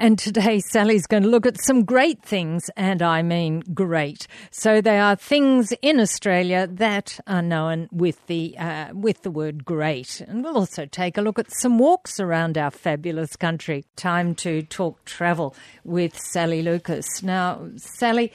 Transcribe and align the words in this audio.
And 0.00 0.18
today, 0.18 0.60
Sally's 0.60 1.06
going 1.06 1.24
to 1.24 1.28
look 1.28 1.44
at 1.44 1.60
some 1.60 1.84
great 1.84 2.22
things, 2.22 2.70
and 2.74 3.02
I 3.02 3.20
mean 3.20 3.60
great. 3.74 4.26
So 4.50 4.80
they 4.80 4.98
are 4.98 5.14
things 5.14 5.74
in 5.82 6.00
Australia 6.00 6.66
that 6.66 7.20
are 7.26 7.42
known 7.42 7.86
with 7.92 8.26
the 8.26 8.56
uh, 8.56 8.94
with 8.94 9.20
the 9.20 9.30
word 9.30 9.66
great, 9.66 10.22
and 10.22 10.42
we'll 10.42 10.56
also 10.56 10.86
take 10.86 11.18
a 11.18 11.20
look 11.20 11.38
at 11.38 11.52
some 11.52 11.78
walks 11.78 12.18
around 12.18 12.56
our 12.56 12.70
fabulous 12.70 13.36
country. 13.36 13.84
Time 13.96 14.34
to 14.36 14.62
talk 14.62 15.04
travel 15.04 15.54
with 15.84 16.18
Sally 16.18 16.62
Lucas. 16.62 17.22
Now, 17.22 17.68
Sally. 17.76 18.32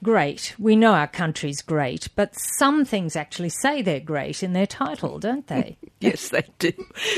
Great. 0.00 0.54
We 0.60 0.76
know 0.76 0.92
our 0.92 1.08
country's 1.08 1.60
great, 1.60 2.06
but 2.14 2.32
some 2.38 2.84
things 2.84 3.16
actually 3.16 3.48
say 3.48 3.82
they're 3.82 3.98
great 3.98 4.44
in 4.44 4.52
their 4.52 4.64
title, 4.64 5.18
don't 5.18 5.44
they? 5.48 5.76
yes, 6.00 6.28
they 6.28 6.44
do. 6.60 6.72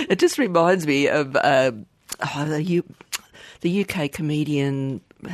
It 0.09 0.19
just 0.19 0.39
reminds 0.39 0.87
me 0.87 1.07
of 1.07 1.37
uh, 1.37 1.73
oh, 2.23 2.45
the, 2.47 2.83
the 3.61 3.85
UK 3.85 4.11
comedian. 4.13 5.01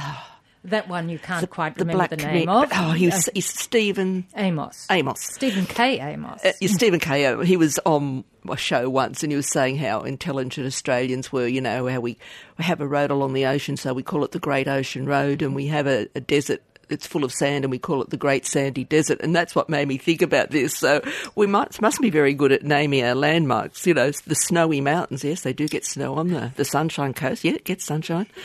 That 0.65 0.89
one 0.89 1.09
you 1.09 1.21
can't 1.21 1.43
the, 1.43 1.47
quite 1.47 1.77
the 1.77 1.84
remember 1.84 1.98
black 1.98 2.11
the 2.11 2.17
comed- 2.17 2.34
name 2.34 2.48
of. 2.48 2.69
Oh, 2.75 2.91
he 2.91 3.07
was, 3.07 3.30
he's 3.33 3.47
Stephen 3.47 4.27
Amos. 4.34 4.84
Amos. 4.91 5.21
Stephen 5.21 5.65
K. 5.65 6.01
Amos. 6.01 6.45
Uh, 6.45 6.51
Stephen 6.67 6.98
Ko. 6.98 7.43
He 7.43 7.57
was 7.57 7.79
on 7.87 8.25
a 8.51 8.57
show 8.57 8.91
once, 8.91 9.23
and 9.23 9.31
he 9.31 9.37
was 9.37 9.47
saying 9.47 9.79
how 9.79 10.01
intelligent 10.01 10.67
Australians 10.67 11.31
were. 11.31 11.47
You 11.47 11.61
know 11.61 11.87
how 11.87 12.01
we, 12.01 12.19
we 12.59 12.65
have 12.65 12.81
a 12.81 12.87
road 12.89 13.12
along 13.12 13.34
the 13.34 13.47
ocean, 13.47 13.77
so 13.77 13.95
we 13.95 14.03
call 14.03 14.25
it 14.25 14.33
the 14.33 14.41
Great 14.41 14.67
Ocean 14.67 15.06
Road, 15.06 15.41
and 15.41 15.55
we 15.55 15.69
have 15.69 15.87
a, 15.87 16.09
a 16.17 16.20
desert. 16.20 16.62
It's 16.89 17.07
full 17.07 17.25
of 17.25 17.33
sand, 17.33 17.65
and 17.65 17.71
we 17.71 17.79
call 17.79 18.03
it 18.03 18.11
the 18.11 18.17
Great 18.17 18.47
Sandy 18.47 18.85
Desert, 18.85 19.21
and 19.21 19.35
that's 19.35 19.55
what 19.55 19.69
made 19.69 19.89
me 19.89 19.99
think 19.99 20.23
about 20.23 20.51
this. 20.51 20.77
So 20.77 21.01
we 21.35 21.47
must 21.47 21.81
must 21.81 22.01
be 22.01 22.11
very 22.11 22.35
good 22.35 22.53
at 22.53 22.62
naming 22.62 23.05
our 23.05 23.15
landmarks. 23.15 23.87
You 23.87 23.95
know, 23.95 24.11
the 24.11 24.35
snowy 24.35 24.81
mountains. 24.81 25.25
Yes, 25.25 25.43
they 25.43 25.53
do 25.53 25.69
get 25.69 25.85
snow 25.85 26.15
on 26.15 26.29
the 26.29 26.53
the 26.57 26.65
Sunshine 26.65 27.15
Coast. 27.15 27.45
Yeah, 27.45 27.53
it 27.53 27.65
gets 27.65 27.85
sunshine. 27.85 28.27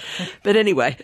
But 0.43 0.55
anyway, 0.55 0.97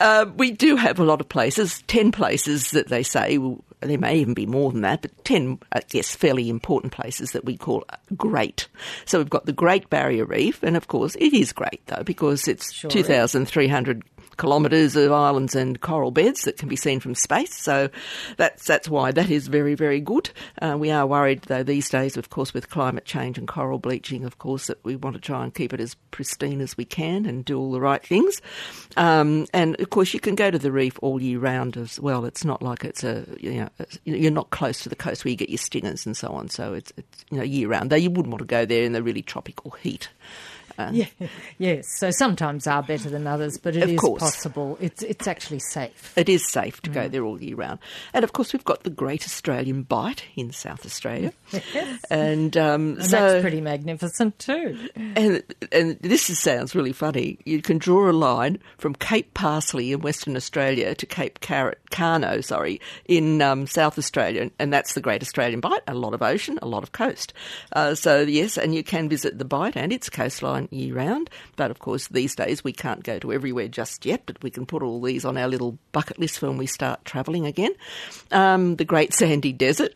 uh, 0.00 0.26
we 0.36 0.50
do 0.50 0.76
have 0.76 0.98
a 0.98 1.04
lot 1.04 1.20
of 1.20 1.28
places. 1.28 1.82
Ten 1.86 2.10
places 2.10 2.70
that 2.72 2.88
they 2.88 3.02
say 3.02 3.38
will 3.38 3.64
there 3.82 3.98
may 3.98 4.16
even 4.16 4.34
be 4.34 4.46
more 4.46 4.70
than 4.70 4.82
that, 4.82 5.02
but 5.02 5.24
10, 5.24 5.58
I 5.72 5.80
guess, 5.88 6.14
fairly 6.14 6.48
important 6.48 6.92
places 6.92 7.32
that 7.32 7.44
we 7.44 7.56
call 7.56 7.84
great. 8.16 8.68
So 9.04 9.18
we've 9.18 9.30
got 9.30 9.46
the 9.46 9.52
Great 9.52 9.90
Barrier 9.90 10.24
Reef, 10.24 10.62
and 10.62 10.76
of 10.76 10.88
course 10.88 11.14
it 11.16 11.34
is 11.34 11.52
great 11.52 11.84
though, 11.86 12.02
because 12.04 12.48
it's 12.48 12.72
Sure 12.72 12.90
2,300 12.90 14.02
kilometres 14.36 14.96
of 14.96 15.12
islands 15.12 15.54
and 15.54 15.80
coral 15.80 16.10
beds 16.10 16.42
that 16.42 16.56
can 16.56 16.68
be 16.68 16.76
seen 16.76 17.00
from 17.00 17.14
space. 17.14 17.54
So 17.54 17.90
that's, 18.36 18.66
that's 18.66 18.88
why 18.88 19.12
that 19.12 19.30
is 19.30 19.48
very, 19.48 19.74
very 19.74 20.00
good. 20.00 20.30
Uh, 20.60 20.76
we 20.78 20.90
are 20.90 21.06
worried 21.06 21.42
though 21.42 21.62
these 21.62 21.88
days, 21.88 22.16
of 22.16 22.30
course, 22.30 22.54
with 22.54 22.70
climate 22.70 23.04
change 23.04 23.38
and 23.38 23.48
coral 23.48 23.78
bleaching, 23.78 24.24
of 24.24 24.38
course, 24.38 24.66
that 24.66 24.82
we 24.84 24.96
want 24.96 25.14
to 25.14 25.20
try 25.20 25.42
and 25.42 25.54
keep 25.54 25.72
it 25.72 25.80
as 25.80 25.94
pristine 26.10 26.60
as 26.60 26.76
we 26.76 26.84
can 26.84 27.26
and 27.26 27.44
do 27.44 27.58
all 27.58 27.72
the 27.72 27.80
right 27.80 28.04
things. 28.04 28.40
Um, 28.96 29.46
and 29.52 29.78
of 29.80 29.90
course, 29.90 30.14
you 30.14 30.20
can 30.20 30.34
go 30.34 30.50
to 30.50 30.58
the 30.58 30.72
reef 30.72 30.98
all 31.02 31.20
year 31.20 31.38
round 31.38 31.76
as 31.76 31.98
well. 32.00 32.24
It's 32.24 32.44
not 32.44 32.62
like 32.62 32.84
it's 32.84 33.04
a 33.04 33.26
you 33.38 33.52
know 33.54 33.68
you're 34.04 34.30
not 34.30 34.50
close 34.50 34.82
to 34.82 34.88
the 34.88 34.96
coast 34.96 35.24
where 35.24 35.30
you 35.30 35.36
get 35.36 35.50
your 35.50 35.58
stingers 35.58 36.06
and 36.06 36.16
so 36.16 36.28
on. 36.28 36.48
So 36.48 36.74
it's, 36.74 36.92
it's 36.96 37.24
you 37.30 37.38
know 37.38 37.44
year 37.44 37.68
round. 37.68 37.90
Though 37.90 37.96
you 37.96 38.10
wouldn't 38.10 38.28
want 38.28 38.40
to 38.40 38.46
go 38.46 38.64
there 38.64 38.84
in 38.84 38.92
the 38.92 39.02
really 39.02 39.22
tropical 39.22 39.72
heat. 39.72 40.08
Uh, 40.78 40.90
Yeah, 40.92 41.06
yes. 41.58 41.86
So 41.98 42.10
sometimes 42.10 42.66
are 42.66 42.82
better 42.82 43.08
than 43.10 43.26
others, 43.26 43.58
but 43.58 43.76
it 43.76 43.88
is 43.88 44.00
course. 44.00 44.20
possible. 44.20 44.78
It's 44.80 45.02
it's 45.02 45.26
actually 45.26 45.60
safe. 45.60 46.12
It 46.16 46.28
is 46.28 46.48
safe 46.50 46.80
to 46.82 46.90
go 46.90 47.08
there 47.08 47.24
all 47.24 47.40
year 47.42 47.56
round. 47.56 47.78
And 48.14 48.24
of 48.24 48.32
course, 48.32 48.52
we've 48.52 48.64
got 48.64 48.82
the 48.82 48.90
Great 48.90 49.24
Australian 49.24 49.82
Bight 49.82 50.24
in 50.36 50.52
South 50.52 50.84
Australia. 50.86 51.32
And, 52.10 52.56
um, 52.56 52.94
And 52.98 53.04
so, 53.04 53.16
that's 53.20 53.42
pretty 53.42 53.60
magnificent 53.60 54.38
too. 54.38 54.88
and, 54.96 55.42
and 55.70 55.98
this 56.00 56.28
is, 56.30 56.38
sounds 56.38 56.74
really 56.74 56.92
funny. 56.92 57.38
You 57.44 57.62
can 57.62 57.78
draw 57.78 58.10
a 58.10 58.12
line 58.12 58.58
from 58.78 58.94
Cape 58.94 59.34
Pasley 59.34 59.92
in 59.92 60.00
Western 60.00 60.36
Australia 60.36 60.94
to 60.94 61.06
Cape 61.06 61.40
Car- 61.40 61.76
Carnot, 61.90 62.44
sorry, 62.44 62.80
in 63.06 63.40
um, 63.42 63.66
South 63.66 63.98
Australia. 63.98 64.50
And 64.58 64.72
that's 64.72 64.94
the 64.94 65.00
Great 65.00 65.22
Australian 65.22 65.60
Bight. 65.60 65.80
A 65.86 65.94
lot 65.94 66.14
of 66.14 66.22
ocean, 66.22 66.58
a 66.62 66.66
lot 66.66 66.82
of 66.82 66.92
coast. 66.92 67.32
Uh, 67.72 67.94
so, 67.94 68.20
yes, 68.20 68.56
and 68.58 68.74
you 68.74 68.82
can 68.82 69.08
visit 69.08 69.38
the 69.38 69.44
Bight 69.44 69.76
and 69.76 69.92
its 69.92 70.08
coastline 70.10 70.61
year 70.70 70.94
round. 70.94 71.30
But 71.56 71.70
of 71.70 71.78
course, 71.78 72.08
these 72.08 72.34
days 72.34 72.62
we 72.62 72.72
can't 72.72 73.02
go 73.02 73.18
to 73.18 73.32
everywhere 73.32 73.68
just 73.68 74.04
yet, 74.06 74.22
but 74.26 74.42
we 74.42 74.50
can 74.50 74.66
put 74.66 74.82
all 74.82 75.00
these 75.00 75.24
on 75.24 75.36
our 75.36 75.48
little 75.48 75.78
bucket 75.92 76.18
list 76.18 76.42
when 76.42 76.56
we 76.56 76.66
start 76.66 77.04
travelling 77.04 77.46
again. 77.46 77.72
Um, 78.30 78.76
the 78.76 78.84
Great 78.84 79.14
Sandy 79.14 79.52
Desert. 79.52 79.94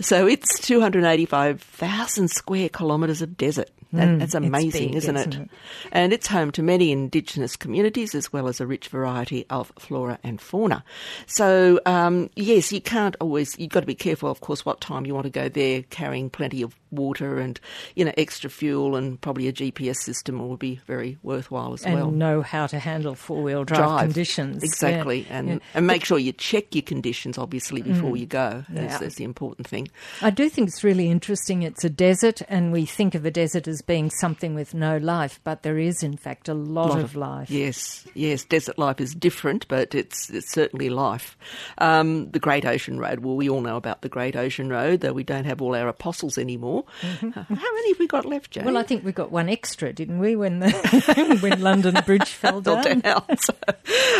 So 0.00 0.26
it's 0.26 0.58
285,000 0.60 2.28
square 2.28 2.68
kilometres 2.68 3.22
of 3.22 3.36
desert. 3.36 3.70
That, 3.94 4.18
that's 4.18 4.34
it's 4.34 4.34
amazing, 4.34 4.88
big, 4.88 4.96
isn't, 4.96 5.16
isn't 5.16 5.34
it? 5.34 5.40
it? 5.42 5.50
And 5.92 6.12
it's 6.12 6.26
home 6.26 6.50
to 6.52 6.62
many 6.62 6.92
Indigenous 6.92 7.56
communities 7.56 8.14
as 8.14 8.32
well 8.32 8.48
as 8.48 8.60
a 8.60 8.66
rich 8.66 8.88
variety 8.88 9.46
of 9.50 9.72
flora 9.78 10.18
and 10.22 10.40
fauna. 10.40 10.84
So, 11.26 11.80
um, 11.86 12.30
yes, 12.36 12.72
you 12.72 12.80
can't 12.80 13.16
always, 13.20 13.58
you've 13.58 13.70
got 13.70 13.80
to 13.80 13.86
be 13.86 13.94
careful, 13.94 14.30
of 14.30 14.40
course, 14.40 14.64
what 14.64 14.80
time 14.80 15.06
you 15.06 15.14
want 15.14 15.24
to 15.24 15.30
go 15.30 15.48
there, 15.48 15.82
carrying 15.90 16.30
plenty 16.30 16.62
of 16.62 16.74
water 16.90 17.38
and, 17.38 17.58
you 17.96 18.04
know, 18.04 18.12
extra 18.16 18.48
fuel 18.48 18.94
and 18.96 19.20
probably 19.20 19.48
a 19.48 19.52
GPS 19.52 19.96
system 19.96 20.38
will 20.38 20.56
be 20.56 20.80
very 20.86 21.18
worthwhile 21.22 21.72
as 21.74 21.84
And 21.84 21.94
well. 21.94 22.08
And 22.08 22.18
know 22.18 22.42
how 22.42 22.66
to 22.68 22.78
handle 22.78 23.14
four 23.14 23.42
wheel 23.42 23.64
drive, 23.64 24.00
conditions. 24.00 24.62
Exactly. 24.62 25.22
Yeah, 25.22 25.38
And, 25.38 25.48
yeah. 25.48 25.58
and 25.74 25.86
make 25.86 26.04
sure 26.04 26.18
you 26.18 26.32
check 26.32 26.74
your 26.74 26.82
conditions, 26.82 27.38
obviously, 27.38 27.82
before 27.82 28.16
you 28.16 28.26
go. 28.26 28.64
That's, 28.68 28.94
Yeah. 28.94 28.98
that's 28.98 29.16
the 29.16 29.24
important 29.24 29.66
thing. 29.66 29.88
I 30.20 30.30
do 30.30 30.48
think 30.48 30.68
it's 30.68 30.84
really 30.84 31.10
interesting. 31.10 31.62
It's 31.62 31.84
a 31.84 31.90
desert, 31.90 32.42
and 32.48 32.72
we 32.72 32.84
think 32.86 33.14
of 33.14 33.24
a 33.24 33.30
desert 33.30 33.66
as 33.66 33.82
being 33.86 34.10
something 34.10 34.54
with 34.54 34.74
no 34.74 34.96
life, 34.98 35.40
but 35.44 35.62
there 35.62 35.78
is, 35.78 36.02
in 36.02 36.16
fact, 36.16 36.48
a 36.48 36.54
lot, 36.54 36.90
lot 36.90 37.00
of, 37.00 37.14
life. 37.16 37.50
Yes, 37.50 38.06
yes. 38.14 38.44
Desert 38.44 38.78
life 38.78 39.00
is 39.00 39.14
different, 39.14 39.66
but 39.68 39.94
it's 39.94 40.30
it's 40.30 40.50
certainly 40.52 40.90
life. 40.90 41.36
Um, 41.78 42.30
the 42.30 42.38
Great 42.38 42.64
Ocean 42.64 42.98
Road. 42.98 43.20
Well, 43.20 43.36
we 43.36 43.48
all 43.48 43.60
know 43.60 43.76
about 43.76 44.02
the 44.02 44.08
Great 44.08 44.36
Ocean 44.36 44.68
Road, 44.68 45.00
though 45.00 45.12
we 45.12 45.24
don't 45.24 45.44
have 45.44 45.60
all 45.62 45.74
our 45.74 45.88
apostles 45.88 46.38
anymore. 46.38 46.84
Uh, 47.02 47.30
how 47.32 47.44
many 47.74 47.88
have 47.90 47.98
we 47.98 48.06
got 48.06 48.24
left, 48.24 48.50
Jane? 48.50 48.62
Mm-hmm. 48.64 48.72
Well, 48.72 48.80
I 48.82 48.86
think 48.86 49.04
we 49.04 49.12
got 49.12 49.30
one 49.30 49.48
extra, 49.48 49.92
didn't 49.92 50.18
we, 50.18 50.36
when 50.36 50.58
the 50.60 51.38
when 51.40 51.60
London 51.60 51.96
Bridge 52.06 52.28
fell 52.28 52.62
Fell 52.62 52.82
down? 52.82 53.00
down. 53.00 53.24
So, 53.38 53.52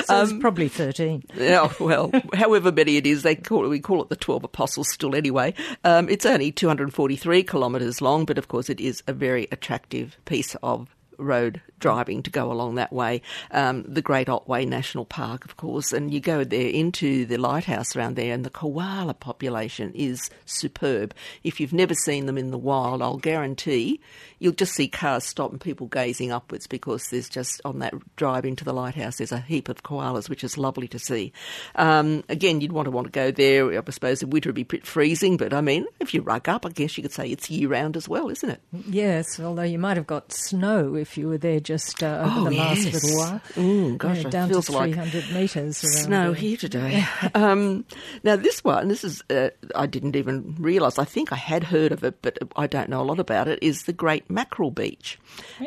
So 0.04 0.22
it's 0.22 0.32
probably 0.40 0.68
thirteen. 0.68 1.24
yeah, 1.34 1.72
well, 1.80 2.10
however 2.34 2.70
many 2.72 2.96
it 2.96 3.06
is, 3.06 3.22
they 3.22 3.34
call 3.34 3.64
it, 3.64 3.68
we 3.68 3.80
call 3.80 4.02
it 4.02 4.08
the 4.08 4.16
Twelve 4.16 4.44
Apostles 4.44 4.90
still 4.90 5.14
anyway. 5.14 5.54
Um, 5.84 6.08
it's 6.08 6.26
only 6.26 6.52
243 6.52 7.42
kilometres 7.44 8.00
long, 8.02 8.24
but 8.24 8.38
of 8.38 8.48
course 8.48 8.68
it 8.70 8.80
is 8.80 9.02
a 9.06 9.12
very 9.12 9.46
attractive 9.54 10.18
piece 10.26 10.54
of 10.62 10.93
road 11.18 11.60
driving 11.78 12.22
to 12.22 12.30
go 12.30 12.50
along 12.50 12.76
that 12.76 12.92
way. 12.92 13.22
Um, 13.50 13.84
the 13.86 14.02
Great 14.02 14.28
Otway 14.28 14.64
National 14.64 15.04
Park, 15.04 15.44
of 15.44 15.56
course, 15.56 15.92
and 15.92 16.12
you 16.12 16.20
go 16.20 16.44
there 16.44 16.68
into 16.68 17.26
the 17.26 17.36
lighthouse 17.36 17.94
around 17.94 18.16
there, 18.16 18.32
and 18.32 18.44
the 18.44 18.50
koala 18.50 19.14
population 19.14 19.92
is 19.94 20.30
superb. 20.46 21.14
If 21.42 21.60
you've 21.60 21.72
never 21.72 21.94
seen 21.94 22.26
them 22.26 22.38
in 22.38 22.50
the 22.50 22.58
wild, 22.58 23.02
I'll 23.02 23.18
guarantee 23.18 24.00
you'll 24.38 24.52
just 24.52 24.74
see 24.74 24.88
cars 24.88 25.24
stop 25.24 25.50
and 25.52 25.60
people 25.60 25.86
gazing 25.86 26.30
upwards 26.30 26.66
because 26.66 27.08
there's 27.08 27.28
just 27.28 27.62
on 27.64 27.78
that 27.78 27.94
drive 28.16 28.44
into 28.44 28.62
the 28.62 28.74
lighthouse 28.74 29.16
there's 29.16 29.32
a 29.32 29.40
heap 29.40 29.68
of 29.68 29.82
koalas, 29.82 30.28
which 30.28 30.44
is 30.44 30.58
lovely 30.58 30.88
to 30.88 30.98
see. 30.98 31.32
Um, 31.76 32.24
again, 32.28 32.60
you'd 32.60 32.72
want 32.72 32.86
to 32.86 32.90
want 32.90 33.06
to 33.06 33.10
go 33.10 33.30
there. 33.30 33.78
I 33.78 33.90
suppose 33.90 34.20
the 34.20 34.26
winter 34.26 34.50
it'd 34.50 34.54
be 34.54 34.62
bit 34.64 34.86
freezing, 34.86 35.36
but 35.36 35.54
I 35.54 35.60
mean, 35.60 35.86
if 36.00 36.14
you 36.14 36.22
rug 36.22 36.48
up, 36.48 36.66
I 36.66 36.70
guess 36.70 36.96
you 36.96 37.02
could 37.02 37.12
say 37.12 37.28
it's 37.28 37.50
year 37.50 37.68
round 37.68 37.96
as 37.96 38.08
well, 38.08 38.28
isn't 38.28 38.50
it? 38.50 38.60
Yes, 38.86 39.40
although 39.40 39.62
you 39.62 39.78
might 39.78 39.96
have 39.96 40.06
got 40.06 40.32
snow 40.32 40.94
if 41.04 41.16
you 41.16 41.28
were 41.28 41.38
there 41.38 41.60
just 41.60 42.02
uh, 42.02 42.24
over 42.26 42.40
Oh, 42.40 42.44
the 42.44 42.56
last 42.56 42.84
yes. 42.84 42.94
little 42.94 43.18
while. 43.18 43.40
Mm, 43.54 43.98
gosh, 43.98 44.20
Yeah, 44.22 44.26
it 44.26 44.30
down 44.30 44.48
feels 44.48 44.66
to 44.66 44.72
like 44.72 44.92
300 44.92 45.32
metres 45.32 45.84
around 45.84 46.04
Snow 46.04 46.24
there. 46.32 46.34
here 46.34 46.56
today. 46.56 47.04
um, 47.34 47.84
now, 48.24 48.36
this 48.36 48.64
one, 48.64 48.88
this 48.88 49.04
is, 49.04 49.22
uh, 49.30 49.50
I 49.76 49.86
didn't 49.86 50.16
even 50.16 50.56
realise, 50.58 50.98
I 50.98 51.04
think 51.04 51.32
I 51.32 51.36
had 51.36 51.64
heard 51.64 51.92
of 51.92 52.02
it, 52.04 52.20
but 52.22 52.38
I 52.56 52.66
don't 52.66 52.88
know 52.88 53.00
a 53.00 53.06
lot 53.10 53.20
about 53.20 53.46
it, 53.48 53.58
is 53.62 53.84
the 53.84 53.92
Great 53.92 54.28
Mackerel 54.28 54.70
Beach. 54.72 55.18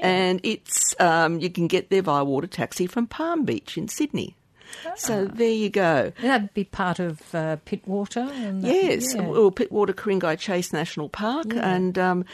And 0.01 0.41
it's, 0.43 0.93
um, 0.99 1.39
you 1.39 1.49
can 1.49 1.67
get 1.67 1.89
there 1.89 2.01
via 2.01 2.23
water 2.25 2.47
taxi 2.47 2.87
from 2.87 3.07
Palm 3.07 3.45
Beach 3.45 3.77
in 3.77 3.87
Sydney. 3.87 4.35
So 4.95 5.25
there 5.25 5.49
you 5.49 5.69
go. 5.69 6.11
That'd 6.21 6.53
be 6.53 6.63
part 6.63 6.99
of 6.99 7.21
uh, 7.33 7.57
Pittwater. 7.65 8.63
Yes, 8.63 9.15
yeah. 9.15 9.25
or 9.25 9.51
Pittwater 9.51 9.95
Ku-ring-gai 9.95 10.35
Chase 10.35 10.73
National 10.73 11.09
Park, 11.09 11.53
and 11.53 11.97
um, 11.97 12.25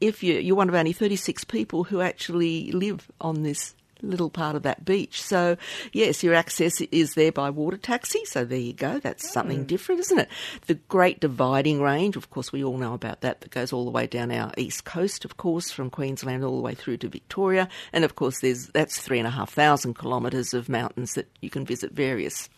if 0.00 0.22
you 0.22 0.34
you're 0.34 0.56
one 0.56 0.68
of 0.68 0.74
only 0.74 0.92
36 0.92 1.44
people 1.44 1.84
who 1.84 2.00
actually 2.00 2.72
live 2.72 3.10
on 3.20 3.42
this 3.42 3.74
little 4.02 4.30
part 4.30 4.56
of 4.56 4.62
that 4.62 4.84
beach. 4.84 5.22
So 5.22 5.56
yes, 5.92 6.22
your 6.22 6.34
access 6.34 6.80
is 6.80 7.14
there 7.14 7.32
by 7.32 7.50
water 7.50 7.76
taxi. 7.76 8.24
So 8.24 8.44
there 8.44 8.58
you 8.58 8.72
go. 8.72 8.98
That's 8.98 9.30
something 9.30 9.64
mm. 9.64 9.66
different, 9.66 10.00
isn't 10.02 10.18
it? 10.18 10.28
The 10.66 10.74
Great 10.74 11.20
Dividing 11.20 11.82
Range, 11.82 12.16
of 12.16 12.30
course, 12.30 12.52
we 12.52 12.64
all 12.64 12.78
know 12.78 12.94
about 12.94 13.20
that. 13.22 13.40
That 13.40 13.50
goes 13.50 13.72
all 13.72 13.84
the 13.84 13.90
way 13.90 14.06
down 14.06 14.30
our 14.30 14.52
east 14.56 14.84
coast, 14.84 15.24
of 15.24 15.36
course, 15.36 15.70
from 15.70 15.90
Queensland 15.90 16.44
all 16.44 16.56
the 16.56 16.62
way 16.62 16.74
through 16.74 16.98
to 16.98 17.08
Victoria, 17.08 17.68
and 17.92 18.04
of 18.04 18.16
course, 18.16 18.40
there's 18.40 18.68
that's 18.68 19.00
three 19.00 19.18
and 19.18 19.26
a 19.26 19.30
half 19.30 19.52
thousand 19.52 19.98
kilometres 19.98 20.54
of 20.54 20.68
mountains 20.68 21.14
that 21.14 21.28
you 21.40 21.50
can 21.50 21.64
visit 21.64 21.92
various 21.92 22.48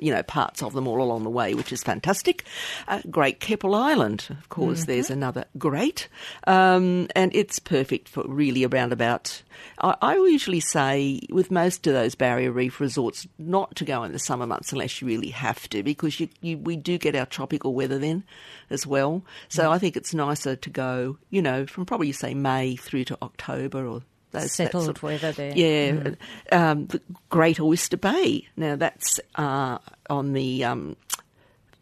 you 0.00 0.12
know, 0.12 0.22
parts 0.22 0.62
of 0.62 0.72
them 0.74 0.86
all 0.86 1.02
along 1.02 1.24
the 1.24 1.30
way, 1.30 1.54
which 1.54 1.72
is 1.72 1.82
fantastic. 1.82 2.44
Uh, 2.86 3.00
Great 3.10 3.40
Keppel 3.40 3.74
Island, 3.74 4.26
of 4.30 4.48
course, 4.48 4.80
Mm-hmm. 4.82 4.86
there's 4.92 5.10
another 5.10 5.44
great. 5.56 6.08
Um, 6.46 7.08
and 7.16 7.34
it's 7.34 7.58
perfect 7.58 8.08
for 8.08 8.24
really 8.26 8.64
around 8.64 8.92
about. 8.92 9.42
I, 9.80 9.96
I 10.02 10.14
usually 10.16 10.60
say 10.60 11.20
with 11.30 11.50
most 11.50 11.86
of 11.86 11.94
those 11.94 12.14
barrier 12.14 12.52
reef 12.52 12.80
resorts 12.80 13.26
not 13.38 13.74
to 13.76 13.84
go 13.84 14.02
in 14.04 14.12
the 14.12 14.18
summer 14.18 14.46
months 14.46 14.72
unless 14.72 15.00
you 15.00 15.08
really 15.08 15.30
have 15.30 15.68
to, 15.70 15.82
because 15.82 16.20
you, 16.20 16.28
you, 16.40 16.58
we 16.58 16.76
do 16.76 16.98
get 16.98 17.16
our 17.16 17.26
tropical 17.26 17.74
weather 17.74 17.98
then 17.98 18.24
as 18.70 18.86
well. 18.86 19.24
So 19.48 19.64
Mm. 19.64 19.70
I 19.70 19.78
think 19.78 19.96
it's 19.96 20.14
nicer 20.14 20.54
to 20.56 20.70
go, 20.70 21.18
you 21.30 21.42
know, 21.42 21.66
from 21.66 21.86
probably 21.86 22.12
say 22.12 22.34
May 22.34 22.76
through 22.76 23.04
to 23.04 23.18
October 23.22 23.86
or 23.86 24.02
those 24.32 24.52
Settled 24.52 25.00
weather 25.02 25.32
there. 25.32 25.56
Yeah, 25.56 26.10
um, 26.52 26.86
the 26.86 27.00
Great 27.30 27.58
Oyster 27.60 27.96
Bay. 27.96 28.46
Now 28.56 28.76
that's 28.76 29.20
uh, 29.36 29.78
on 30.10 30.32
the 30.34 30.64
um, 30.64 30.96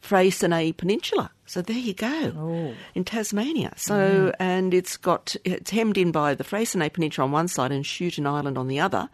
Freycinet 0.02 0.76
Peninsula. 0.76 1.30
So 1.48 1.62
there 1.62 1.76
you 1.78 1.94
go 1.94 2.32
Oh. 2.36 2.74
in 2.94 3.04
Tasmania. 3.04 3.72
So 3.76 4.32
and 4.40 4.74
it's 4.74 4.96
got 4.96 5.36
it's 5.44 5.70
hemmed 5.70 5.96
in 5.98 6.10
by 6.12 6.34
the 6.34 6.44
Freycinet 6.44 6.92
Peninsula 6.92 7.26
on 7.26 7.32
one 7.32 7.48
side 7.48 7.72
and 7.72 7.84
Schouten 7.84 8.26
Island 8.26 8.58
on 8.58 8.66
the 8.68 8.80
other, 8.80 9.08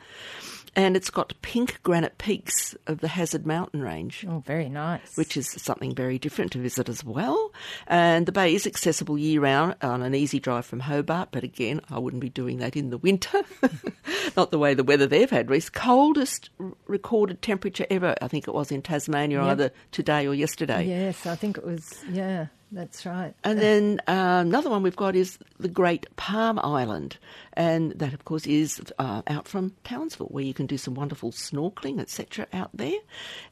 and 0.75 0.97
it's 0.97 1.11
got 1.11 1.35
pink 1.43 1.81
granite 1.83 2.19
peaks 2.19 2.75
of 2.87 3.01
the 3.01 3.09
Hazard 3.09 3.47
Mountain 3.47 3.83
Range 3.83 4.27
Oh, 4.29 4.39
very 4.47 4.69
nice. 4.69 5.17
which 5.17 5.37
is 5.37 5.49
something 5.51 5.95
very 5.95 6.19
different 6.19 6.53
to 6.53 6.59
visit 6.59 6.89
as 6.89 7.05
well. 7.05 7.53
And 7.87 8.27
the 8.27 8.33
bay 8.33 8.55
is 8.55 8.67
accessible 8.67 9.19
year 9.19 9.41
round 9.41 9.77
on 9.83 10.03
an 10.03 10.15
easy 10.15 10.41
drive 10.41 10.65
from 10.67 10.81
Hobart, 10.81 11.29
but 11.33 11.45
again, 11.45 11.81
I 11.91 11.99
wouldn't 11.99 12.21
be 12.23 12.31
doing 12.31 12.59
that 12.59 12.77
in 12.77 12.91
the 12.91 12.99
winter. 12.99 13.43
Not 14.37 14.51
the 14.51 14.59
way 14.59 14.75
the 14.75 14.85
weather 14.85 15.07
they've 15.07 15.29
had, 15.31 15.51
Reese. 15.51 15.69
Coldest 15.69 16.51
recorded 16.87 17.43
temperature 17.43 17.87
ever, 17.91 18.15
I 18.23 18.29
think 18.29 18.49
it 18.49 18.55
was 18.55 18.71
in 18.73 18.83
Tasmania, 18.83 19.39
Yep. 19.43 19.47
either 19.51 19.71
today 19.91 20.27
or 20.27 20.35
yesterday. 20.35 20.87
Yes, 20.87 21.27
I 21.27 21.37
think 21.37 21.59
it 21.59 21.65
was. 21.67 22.03
Yeah, 22.11 22.47
that's 22.73 23.05
right. 23.05 23.35
And 23.45 23.59
then 23.59 24.01
uh, 24.09 24.43
another 24.45 24.71
one 24.71 24.83
we've 24.83 24.97
got 24.97 25.15
is 25.15 25.39
the 25.61 25.69
Great 25.69 26.07
Palm 26.17 26.59
Island, 26.59 27.19
and 27.53 27.93
that, 27.93 28.15
of 28.15 28.25
course, 28.25 28.47
is 28.47 28.81
uh, 28.99 29.21
out 29.27 29.47
from 29.47 29.75
Townsville, 29.85 30.29
where 30.29 30.43
you 30.43 30.55
can 30.55 30.67
do 30.67 30.79
some 30.79 30.95
wonderful 30.95 31.33
snorkeling, 31.33 32.01
etc., 32.01 32.47
out 32.53 32.71
there. 32.73 32.99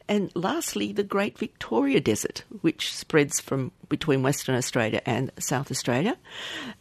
And 0.09 0.33
lastly, 0.35 0.93
the 0.93 1.05
Great 1.05 1.39
Victoria 1.39 2.01
Desert, 2.01 2.45
which 2.63 2.95
spreads 2.95 3.41
from 3.41 3.73
between 3.91 4.23
Western 4.23 4.55
Australia 4.55 5.03
and 5.05 5.31
South 5.39 5.71
Australia, 5.71 6.17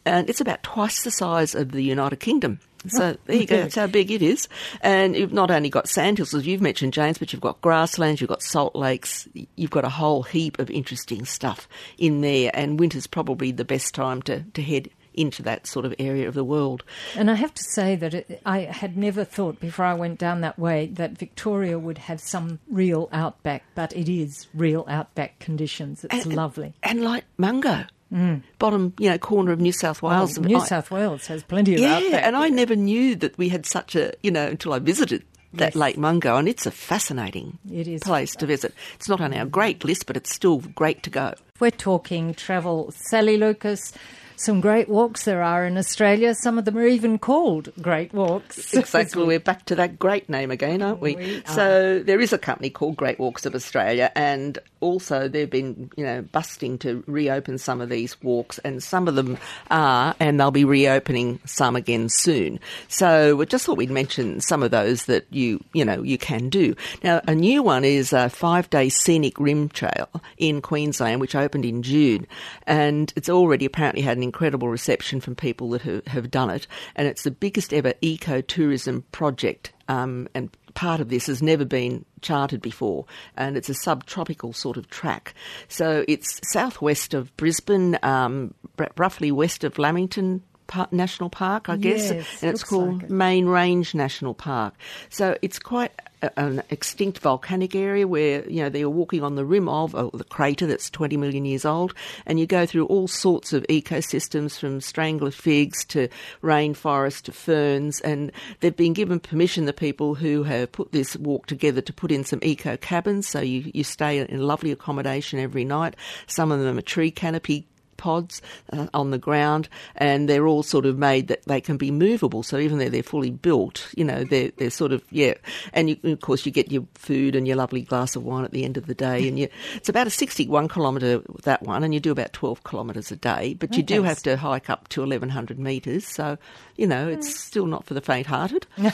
and 0.06 0.30
it's 0.30 0.40
about 0.40 0.62
twice 0.62 1.04
the 1.04 1.10
size 1.10 1.54
of 1.54 1.72
the 1.72 1.82
United 1.82 2.20
Kingdom. 2.20 2.58
So 2.88 3.10
oh, 3.10 3.16
there 3.26 3.36
you 3.36 3.46
go. 3.46 3.56
That's 3.58 3.74
how 3.74 3.86
big 3.86 4.10
it 4.10 4.22
is. 4.22 4.48
And 4.80 5.14
you've 5.14 5.32
not 5.32 5.50
only 5.50 5.68
got 5.68 5.88
sandhills, 5.88 6.34
as 6.34 6.46
you've 6.46 6.62
mentioned, 6.62 6.92
James, 6.92 7.18
but 7.18 7.32
you've 7.32 7.42
got 7.42 7.60
grasslands, 7.60 8.20
you've 8.20 8.30
got 8.30 8.42
salt 8.42 8.74
lakes, 8.74 9.28
you've 9.56 9.70
got 9.70 9.84
a 9.84 9.90
whole 9.90 10.22
heap 10.22 10.58
of 10.58 10.70
interesting 10.70 11.24
stuff 11.24 11.68
in 11.98 12.20
there. 12.22 12.50
And 12.54 12.80
winter's 12.80 13.06
probably 13.06 13.52
the 13.52 13.64
best 13.64 13.94
time 13.94 14.22
to, 14.22 14.42
to 14.54 14.62
head 14.62 14.88
into 15.12 15.42
that 15.42 15.66
sort 15.66 15.84
of 15.84 15.94
area 15.98 16.28
of 16.28 16.34
the 16.34 16.44
world. 16.44 16.84
And 17.16 17.30
I 17.30 17.34
have 17.34 17.52
to 17.52 17.62
say 17.62 17.96
that 17.96 18.14
it, 18.14 18.40
I 18.46 18.60
had 18.60 18.96
never 18.96 19.24
thought 19.24 19.60
before 19.60 19.84
I 19.84 19.94
went 19.94 20.18
down 20.18 20.40
that 20.42 20.58
way 20.58 20.86
that 20.94 21.18
Victoria 21.18 21.78
would 21.78 21.98
have 21.98 22.20
some 22.20 22.60
real 22.70 23.08
outback, 23.12 23.64
but 23.74 23.94
it 23.94 24.08
is 24.08 24.46
real 24.54 24.84
outback 24.88 25.38
conditions. 25.40 26.04
It's 26.04 26.24
And- 26.26 26.36
lovely. 26.36 26.74
And 26.82 27.02
like 27.02 27.24
Mungo, 27.38 27.84
Mm. 28.12 28.42
bottom 28.58 28.92
you 28.98 29.08
know 29.08 29.18
corner 29.18 29.52
of 29.52 29.60
New 29.60 29.72
South 29.72 30.02
Wales. 30.02 30.36
Oh, 30.36 30.42
New 30.42 30.56
I- 30.58 30.64
South 30.66 30.90
Wales 30.90 31.26
has 31.28 31.42
plenty 31.44 31.74
of 31.74 31.80
Yeah, 31.80 31.98
outback. 31.98 32.24
and 32.24 32.34
I 32.36 32.48
never 32.48 32.74
knew 32.74 33.14
that 33.16 33.38
we 33.38 33.48
had 33.50 33.66
such 33.66 33.94
a 33.94 34.12
you 34.22 34.30
know 34.32 34.46
until 34.48 34.72
I 34.72 34.78
visited. 34.80 35.24
That 35.52 35.74
Yes. 35.74 35.76
Lake 35.76 35.98
Mungo, 35.98 36.36
and 36.36 36.48
it's 36.48 36.64
a 36.64 36.70
fascinating 36.70 37.58
It 37.72 37.88
is. 37.88 38.02
place 38.04 38.36
to 38.36 38.46
visit. 38.46 38.72
It's 38.94 39.08
not 39.08 39.20
on 39.20 39.34
our 39.34 39.44
great 39.44 39.84
list, 39.84 40.06
but 40.06 40.16
it's 40.16 40.32
still 40.32 40.58
great 40.58 41.02
to 41.02 41.10
go. 41.10 41.34
We're 41.58 41.72
talking 41.72 42.34
travel. 42.34 42.92
Sally 43.10 43.36
Lucas, 43.36 43.92
some 44.40 44.62
great 44.62 44.88
walks 44.88 45.24
there 45.24 45.42
are 45.42 45.66
in 45.66 45.76
Australia. 45.76 46.34
Some 46.34 46.58
of 46.58 46.64
them 46.64 46.78
are 46.78 46.86
even 46.86 47.18
called 47.18 47.70
great 47.80 48.12
walks. 48.14 48.74
Exactly. 48.80 49.24
We're 49.24 49.38
back 49.38 49.66
to 49.66 49.74
that 49.76 49.98
great 49.98 50.28
name 50.28 50.50
again, 50.50 50.80
aren't 50.80 51.00
we? 51.00 51.14
We 51.14 51.42
so 51.46 52.02
there 52.02 52.20
is 52.20 52.32
a 52.32 52.38
company 52.38 52.70
called 52.70 52.96
Great 52.96 53.18
Walks 53.18 53.44
of 53.44 53.54
Australia, 53.54 54.10
and 54.14 54.58
also 54.80 55.28
they've 55.28 55.50
been, 55.50 55.90
you 55.96 56.04
know, 56.04 56.22
busting 56.22 56.78
to 56.78 57.04
reopen 57.06 57.58
some 57.58 57.80
of 57.80 57.90
these 57.90 58.20
walks, 58.22 58.58
and 58.60 58.82
some 58.82 59.06
of 59.06 59.14
them 59.14 59.38
are, 59.70 60.14
and 60.18 60.40
they'll 60.40 60.50
be 60.50 60.64
reopening 60.64 61.40
some 61.44 61.76
again 61.76 62.08
soon. 62.08 62.58
So 62.88 63.36
we 63.36 63.46
just 63.46 63.66
thought 63.66 63.76
we'd 63.76 63.90
mention 63.90 64.40
some 64.40 64.62
of 64.62 64.70
those 64.70 65.04
that 65.04 65.26
you, 65.30 65.62
you 65.74 65.84
know, 65.84 66.02
you 66.02 66.16
can 66.16 66.48
do. 66.48 66.74
Now, 67.04 67.20
a 67.28 67.34
new 67.34 67.62
one 67.62 67.84
is 67.84 68.12
a 68.12 68.30
five-day 68.30 68.88
scenic 68.88 69.38
rim 69.38 69.68
trail 69.68 70.08
in 70.38 70.62
Queensland, 70.62 71.20
which 71.20 71.34
opened 71.34 71.66
in 71.66 71.82
June, 71.82 72.26
and 72.66 73.12
it's 73.14 73.28
already 73.28 73.66
apparently 73.66 74.02
had 74.02 74.16
an 74.16 74.22
incredible 74.30 74.68
reception 74.68 75.20
from 75.20 75.34
people 75.34 75.70
that 75.70 75.82
have, 75.82 76.06
have 76.06 76.30
done 76.30 76.50
it, 76.50 76.68
and 76.94 77.08
it's 77.08 77.24
the 77.24 77.32
biggest 77.32 77.74
ever 77.74 77.92
ecotourism 78.00 79.02
project. 79.10 79.72
Um, 79.88 80.28
and 80.34 80.56
part 80.74 81.00
of 81.00 81.08
this 81.08 81.26
has 81.26 81.42
never 81.42 81.64
been 81.64 82.04
charted 82.20 82.62
before, 82.62 83.06
and 83.36 83.56
it's 83.56 83.68
a 83.68 83.74
subtropical 83.74 84.52
sort 84.52 84.76
of 84.76 84.88
track. 84.88 85.34
So 85.66 86.04
it's 86.06 86.40
southwest 86.52 87.12
of 87.12 87.36
Brisbane, 87.36 87.98
um, 88.04 88.54
roughly 88.96 89.32
west 89.32 89.64
of 89.64 89.78
Lamington. 89.78 90.42
Par- 90.70 90.88
National 90.92 91.28
Park, 91.28 91.68
I 91.68 91.76
guess, 91.76 92.12
Yes, 92.12 92.42
and 92.42 92.52
it's 92.52 92.62
called 92.62 93.02
like 93.02 93.02
it. 93.02 93.10
Main 93.10 93.46
Range 93.46 93.92
National 93.92 94.34
Park. 94.34 94.74
So 95.08 95.36
it's 95.42 95.58
quite 95.58 95.90
a, 96.22 96.30
an 96.38 96.62
extinct 96.70 97.18
volcanic 97.18 97.74
area 97.74 98.06
where 98.06 98.48
you 98.48 98.62
know 98.62 98.68
they're 98.68 98.88
walking 98.88 99.24
on 99.24 99.34
the 99.34 99.44
rim 99.44 99.68
of 99.68 99.96
oh, 99.96 100.10
the 100.14 100.22
crater 100.22 100.68
that's 100.68 100.88
20 100.88 101.16
million 101.16 101.44
years 101.44 101.64
old, 101.64 101.92
and 102.24 102.38
you 102.38 102.46
go 102.46 102.66
through 102.66 102.86
all 102.86 103.08
sorts 103.08 103.52
of 103.52 103.64
ecosystems 103.64 104.60
from 104.60 104.80
strangler 104.80 105.32
figs 105.32 105.84
to 105.86 106.06
rainforest 106.40 107.22
to 107.22 107.32
ferns, 107.32 108.00
and 108.02 108.30
they've 108.60 108.76
been 108.76 108.92
given 108.92 109.18
permission. 109.18 109.64
The 109.64 109.72
people 109.72 110.14
who 110.14 110.44
have 110.44 110.70
put 110.70 110.92
this 110.92 111.16
walk 111.16 111.46
together 111.46 111.80
to 111.80 111.92
put 111.92 112.12
in 112.12 112.22
some 112.22 112.38
eco 112.42 112.76
cabins, 112.76 113.26
so 113.26 113.40
you 113.40 113.72
you 113.74 113.82
stay 113.82 114.20
in 114.20 114.40
lovely 114.40 114.70
accommodation 114.70 115.40
every 115.40 115.64
night. 115.64 115.96
Some 116.28 116.52
of 116.52 116.60
them 116.60 116.78
are 116.78 116.82
tree 116.82 117.10
canopy 117.10 117.66
pods 118.00 118.40
uh, 118.72 118.88
on 118.94 119.10
the 119.10 119.18
ground, 119.18 119.68
and 119.94 120.28
they're 120.28 120.46
all 120.46 120.62
sort 120.62 120.86
of 120.86 120.98
made 120.98 121.28
that 121.28 121.44
they 121.44 121.60
can 121.60 121.76
be 121.76 121.90
movable. 121.90 122.42
So 122.42 122.58
even 122.58 122.78
though 122.78 122.88
they're 122.88 123.02
fully 123.02 123.30
built, 123.30 123.86
you 123.96 124.04
know, 124.04 124.24
they're 124.24 124.50
they're 124.56 124.70
sort 124.70 124.92
of 124.92 125.04
yeah. 125.10 125.34
And 125.72 125.90
you, 125.90 125.98
of 126.04 126.20
course, 126.20 126.44
you 126.46 126.50
get 126.50 126.72
your 126.72 126.86
food 126.94 127.36
and 127.36 127.46
your 127.46 127.56
lovely 127.56 127.82
glass 127.82 128.16
of 128.16 128.24
wine 128.24 128.44
at 128.44 128.52
the 128.52 128.64
end 128.64 128.76
of 128.76 128.86
the 128.86 128.94
day. 128.94 129.28
And 129.28 129.38
you, 129.38 129.48
it's 129.74 129.88
about 129.88 130.06
a 130.06 130.10
sixty-one 130.10 130.68
kilometre 130.68 131.22
that 131.44 131.62
one, 131.62 131.84
and 131.84 131.94
you 131.94 132.00
do 132.00 132.10
about 132.10 132.32
twelve 132.32 132.64
kilometres 132.64 133.12
a 133.12 133.16
day. 133.16 133.54
But 133.54 133.76
you 133.76 133.82
do 133.82 134.02
have 134.02 134.22
to 134.22 134.36
hike 134.36 134.70
up 134.70 134.88
to 134.88 135.02
eleven 135.02 135.28
hundred 135.28 135.58
metres. 135.58 136.06
So 136.06 136.38
you 136.76 136.86
know, 136.86 137.08
it's 137.08 137.38
still 137.38 137.66
not 137.66 137.84
for 137.84 137.94
the 137.94 138.00
faint-hearted. 138.00 138.66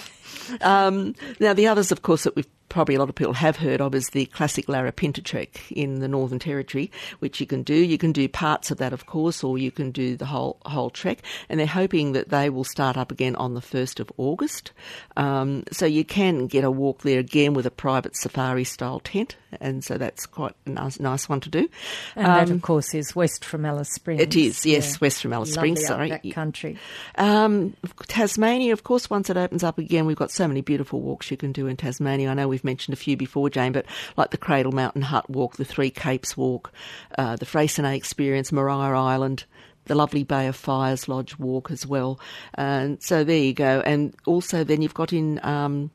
Um, 0.61 1.15
now, 1.41 1.55
the 1.55 1.67
others, 1.67 1.91
of 1.91 2.03
course, 2.03 2.25
that 2.25 2.37
we've 2.37 2.47
probably 2.69 2.95
a 2.95 2.99
lot 2.99 3.09
of 3.09 3.15
people 3.15 3.35
have 3.35 3.57
heard 3.57 3.81
of 3.81 3.95
is 3.95 4.11
the 4.11 4.27
classic 4.27 4.67
Larapinta 4.67 5.23
trek 5.23 5.61
in 5.71 6.01
the 6.01 6.09
Northern 6.09 6.39
Territory, 6.39 6.91
which 7.21 7.41
you 7.41 7.47
can 7.47 7.63
do. 7.63 7.75
You 7.75 7.99
can 7.99 8.13
do 8.13 8.29
parts 8.29 8.71
of 8.71 8.79
that, 8.79 8.93
of 8.93 9.07
course, 9.07 9.45
or 9.45 9.59
you 9.59 9.71
can 9.71 9.91
do 9.91 10.17
the 10.17 10.27
whole 10.27 10.59
whole 10.67 10.91
trek. 10.91 11.23
And 11.49 11.61
they're 11.61 11.67
hoping 11.67 12.13
that 12.13 12.29
they 12.31 12.51
will 12.51 12.65
start 12.65 12.97
up 12.97 13.11
again 13.13 13.37
on 13.37 13.55
the 13.55 13.61
first 13.61 14.01
of 14.01 14.11
August. 14.17 14.73
Um, 15.17 15.65
so 15.73 15.87
you 15.87 16.05
can 16.05 16.47
get 16.47 16.65
a 16.65 16.71
walk 16.71 17.03
there 17.03 17.19
again 17.21 17.55
with 17.55 17.67
a 17.67 17.71
private 17.71 18.17
safari 18.17 18.65
style 18.65 19.01
tent, 19.01 19.37
and 19.61 19.85
so 19.85 19.97
that's 19.99 20.27
quite 20.27 20.53
a 20.67 20.71
nice, 20.71 20.99
nice 21.01 21.29
one 21.29 21.41
to 21.41 21.49
do. 21.49 21.69
And 22.15 22.27
that, 22.27 22.51
of 22.51 22.63
course, 22.63 22.95
is 22.95 23.15
west 23.15 23.45
from 23.45 23.65
Alice 23.65 23.91
Springs. 23.91 24.21
Um, 24.21 24.27
It 24.27 24.37
is, 24.37 24.67
yes, 24.67 24.93
Yeah. 24.93 24.99
west 25.01 25.23
from 25.23 25.33
Alice 25.33 25.55
Lovely 25.57 25.77
Springs. 25.77 25.87
Sorry, 25.87 26.13
outback 26.13 26.33
country. 26.35 26.79
um, 27.17 27.75
Tasmania, 28.07 28.73
of 28.73 28.85
course, 28.85 29.09
once 29.11 29.31
it 29.31 29.37
opens 29.37 29.63
up 29.63 29.79
again, 29.79 30.07
we've 30.07 30.17
got 30.17 30.31
so 30.31 30.47
many 30.49 30.61
beautiful 30.61 31.01
walks 31.01 31.31
you 31.31 31.37
can 31.37 31.53
do 31.53 31.67
in 31.67 31.77
Tasmania. 31.77 32.31
I 32.31 32.35
know 32.35 32.49
we've 32.57 32.65
mentioned 32.65 32.95
a 32.95 32.97
few 32.97 33.19
before, 33.19 33.51
Jane, 33.51 33.73
but 33.73 33.85
like 34.17 34.31
the 34.31 34.39
Cradle 34.39 34.73
Mountain 34.73 35.03
Hut 35.03 35.29
Walk, 35.29 35.57
the 35.57 35.65
Three 35.65 35.91
Capes 35.91 36.37
Walk, 36.37 36.73
uh, 37.19 37.37
the 37.37 37.45
Freycinet 37.45 37.95
Experience, 37.95 38.51
Maria 38.51 38.97
Island, 38.97 39.45
the 39.85 39.95
lovely 39.95 40.25
Bay 40.25 40.47
of 40.47 40.57
Fires 40.57 41.07
Lodge 41.07 41.39
Walk 41.39 41.71
as 41.71 41.87
well. 41.87 42.19
And 42.55 43.03
so 43.03 43.25
there 43.25 43.37
you 43.37 43.53
go. 43.53 43.83
And 43.85 44.15
also 44.25 44.65
then 44.65 44.81
you've 44.81 44.95
got 44.95 45.13
in... 45.13 45.39
Um, 45.45 45.91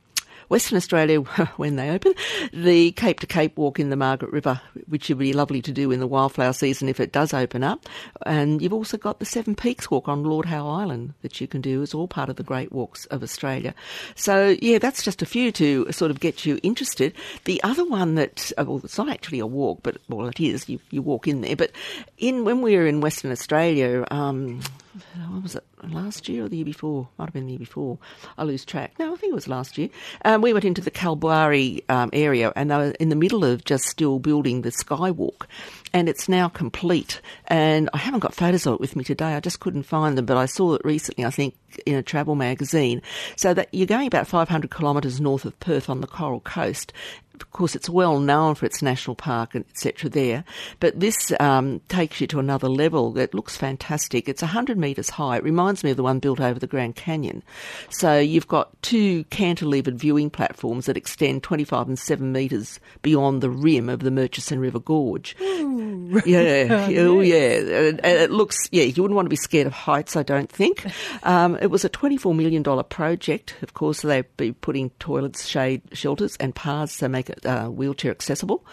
Western 0.51 0.75
Australia, 0.75 1.21
when 1.55 1.77
they 1.77 1.89
open, 1.89 2.13
the 2.51 2.91
Cape 2.91 3.21
to 3.21 3.25
Cape 3.27 3.57
walk 3.57 3.79
in 3.79 3.89
the 3.89 3.95
Margaret 3.95 4.33
River, 4.33 4.59
which 4.87 5.07
would 5.07 5.17
be 5.17 5.31
lovely 5.31 5.61
to 5.61 5.71
do 5.71 5.91
in 5.91 6.01
the 6.01 6.07
wildflower 6.07 6.51
season 6.51 6.89
if 6.89 6.99
it 6.99 7.13
does 7.13 7.33
open 7.33 7.63
up. 7.63 7.87
And 8.25 8.61
you've 8.61 8.73
also 8.73 8.97
got 8.97 9.19
the 9.19 9.25
Seven 9.25 9.55
Peaks 9.55 9.89
walk 9.89 10.09
on 10.09 10.25
Lord 10.25 10.45
Howe 10.45 10.67
Island 10.67 11.13
that 11.21 11.39
you 11.39 11.47
can 11.47 11.61
do 11.61 11.81
as 11.81 11.93
all 11.93 12.05
part 12.05 12.27
of 12.29 12.35
the 12.35 12.43
Great 12.43 12.73
Walks 12.73 13.05
of 13.05 13.23
Australia. 13.23 13.73
So, 14.15 14.57
yeah, 14.61 14.77
that's 14.77 15.03
just 15.03 15.21
a 15.21 15.25
few 15.25 15.53
to 15.53 15.89
sort 15.93 16.11
of 16.11 16.19
get 16.19 16.45
you 16.45 16.59
interested. 16.63 17.13
The 17.45 17.63
other 17.63 17.85
one 17.85 18.15
that, 18.15 18.51
uh, 18.57 18.65
well, 18.67 18.81
it's 18.83 18.97
not 18.97 19.09
actually 19.09 19.39
a 19.39 19.47
walk, 19.47 19.79
but, 19.83 19.99
well, 20.09 20.27
it 20.27 20.41
is. 20.41 20.67
You, 20.67 20.81
you 20.89 21.01
walk 21.01 21.29
in 21.29 21.39
there. 21.39 21.55
But 21.55 21.71
in 22.17 22.43
when 22.43 22.61
we 22.61 22.75
were 22.75 22.87
in 22.87 22.99
Western 22.99 23.31
Australia, 23.31 24.05
um, 24.11 24.59
what 25.29 25.43
was 25.43 25.55
it? 25.55 25.63
Last 25.89 26.29
year 26.29 26.45
or 26.45 26.49
the 26.49 26.57
year 26.57 26.65
before. 26.65 27.07
Might 27.17 27.25
have 27.25 27.33
been 27.33 27.45
the 27.45 27.53
year 27.53 27.59
before. 27.59 27.97
I 28.37 28.43
lose 28.43 28.65
track. 28.65 28.93
No, 28.99 29.13
I 29.13 29.15
think 29.17 29.31
it 29.31 29.35
was 29.35 29.47
last 29.47 29.77
year. 29.77 29.89
Um, 30.25 30.41
we 30.41 30.53
went 30.53 30.65
into 30.65 30.81
the 30.81 30.91
Kalbarri 30.91 31.83
um, 31.89 32.09
area, 32.13 32.51
and 32.55 32.71
they 32.71 32.77
were 32.77 32.93
in 32.99 33.09
the 33.09 33.15
middle 33.15 33.43
of 33.43 33.63
just 33.63 33.85
still 33.85 34.19
building 34.19 34.61
the 34.61 34.69
skywalk, 34.69 35.45
and 35.93 36.07
it's 36.09 36.29
now 36.29 36.49
complete. 36.49 37.21
And 37.47 37.89
I 37.93 37.97
haven't 37.97 38.21
got 38.21 38.33
photos 38.33 38.65
of 38.65 38.75
it 38.75 38.79
with 38.79 38.95
me 38.95 39.03
today. 39.03 39.33
I 39.33 39.39
just 39.39 39.59
couldn't 39.59 39.83
find 39.83 40.17
them, 40.17 40.25
but 40.25 40.37
I 40.37 40.45
saw 40.45 40.73
it 40.75 40.81
recently. 40.83 41.25
I 41.25 41.31
think 41.31 41.55
in 41.85 41.95
a 41.95 42.03
travel 42.03 42.35
magazine. 42.35 43.01
So 43.35 43.53
that 43.53 43.69
you're 43.71 43.87
going 43.87 44.07
about 44.07 44.27
500 44.27 44.71
kilometres 44.71 45.21
north 45.21 45.45
of 45.45 45.59
Perth 45.59 45.89
on 45.89 46.01
the 46.01 46.07
Coral 46.07 46.41
Coast, 46.41 46.93
of 47.41 47.51
course, 47.51 47.75
it's 47.75 47.89
well 47.89 48.19
known 48.19 48.55
for 48.55 48.65
its 48.65 48.81
national 48.81 49.15
park 49.15 49.55
and 49.55 49.65
etc. 49.69 50.09
there, 50.09 50.43
but 50.79 50.99
this 50.99 51.31
um, 51.39 51.81
takes 51.89 52.21
you 52.21 52.27
to 52.27 52.39
another 52.39 52.69
level. 52.69 53.17
It 53.17 53.33
looks 53.33 53.57
fantastic. 53.57 54.29
It's 54.29 54.41
100 54.41 54.77
metres 54.77 55.09
high. 55.09 55.37
It 55.37 55.43
reminds 55.43 55.83
me 55.83 55.91
of 55.91 55.97
the 55.97 56.03
one 56.03 56.19
built 56.19 56.39
over 56.39 56.59
the 56.59 56.67
Grand 56.67 56.95
Canyon. 56.95 57.43
So 57.89 58.19
you've 58.19 58.47
got 58.47 58.69
two 58.81 59.23
cantilevered 59.25 59.95
viewing 59.95 60.29
platforms 60.29 60.85
that 60.85 60.97
extend 60.97 61.43
25 61.43 61.87
and 61.87 61.99
7 61.99 62.31
metres 62.31 62.79
beyond 63.01 63.41
the 63.41 63.49
rim 63.49 63.89
of 63.89 64.01
the 64.01 64.11
Murchison 64.11 64.59
River 64.59 64.79
Gorge. 64.79 65.35
Ooh. 65.41 66.21
Yeah, 66.25 66.87
oh 66.99 67.21
yeah. 67.21 67.57
And 67.57 67.99
it 68.03 68.31
looks, 68.31 68.57
yeah, 68.71 68.83
you 68.83 69.01
wouldn't 69.01 69.15
want 69.15 69.25
to 69.25 69.31
be 69.31 69.35
scared 69.35 69.67
of 69.67 69.73
heights, 69.73 70.15
I 70.15 70.23
don't 70.23 70.51
think. 70.51 70.85
Um, 71.23 71.57
it 71.61 71.67
was 71.67 71.83
a 71.83 71.89
$24 71.89 72.35
million 72.35 72.63
project. 72.83 73.55
Of 73.61 73.73
course, 73.73 74.01
they'd 74.01 74.25
be 74.37 74.51
putting 74.51 74.91
toilets, 74.91 75.47
shade 75.47 75.81
shelters 75.93 76.35
and 76.39 76.53
paths 76.53 76.97
to 76.97 77.09
make 77.09 77.30
uh, 77.45 77.67
wheelchair 77.67 78.11
accessible. 78.11 78.65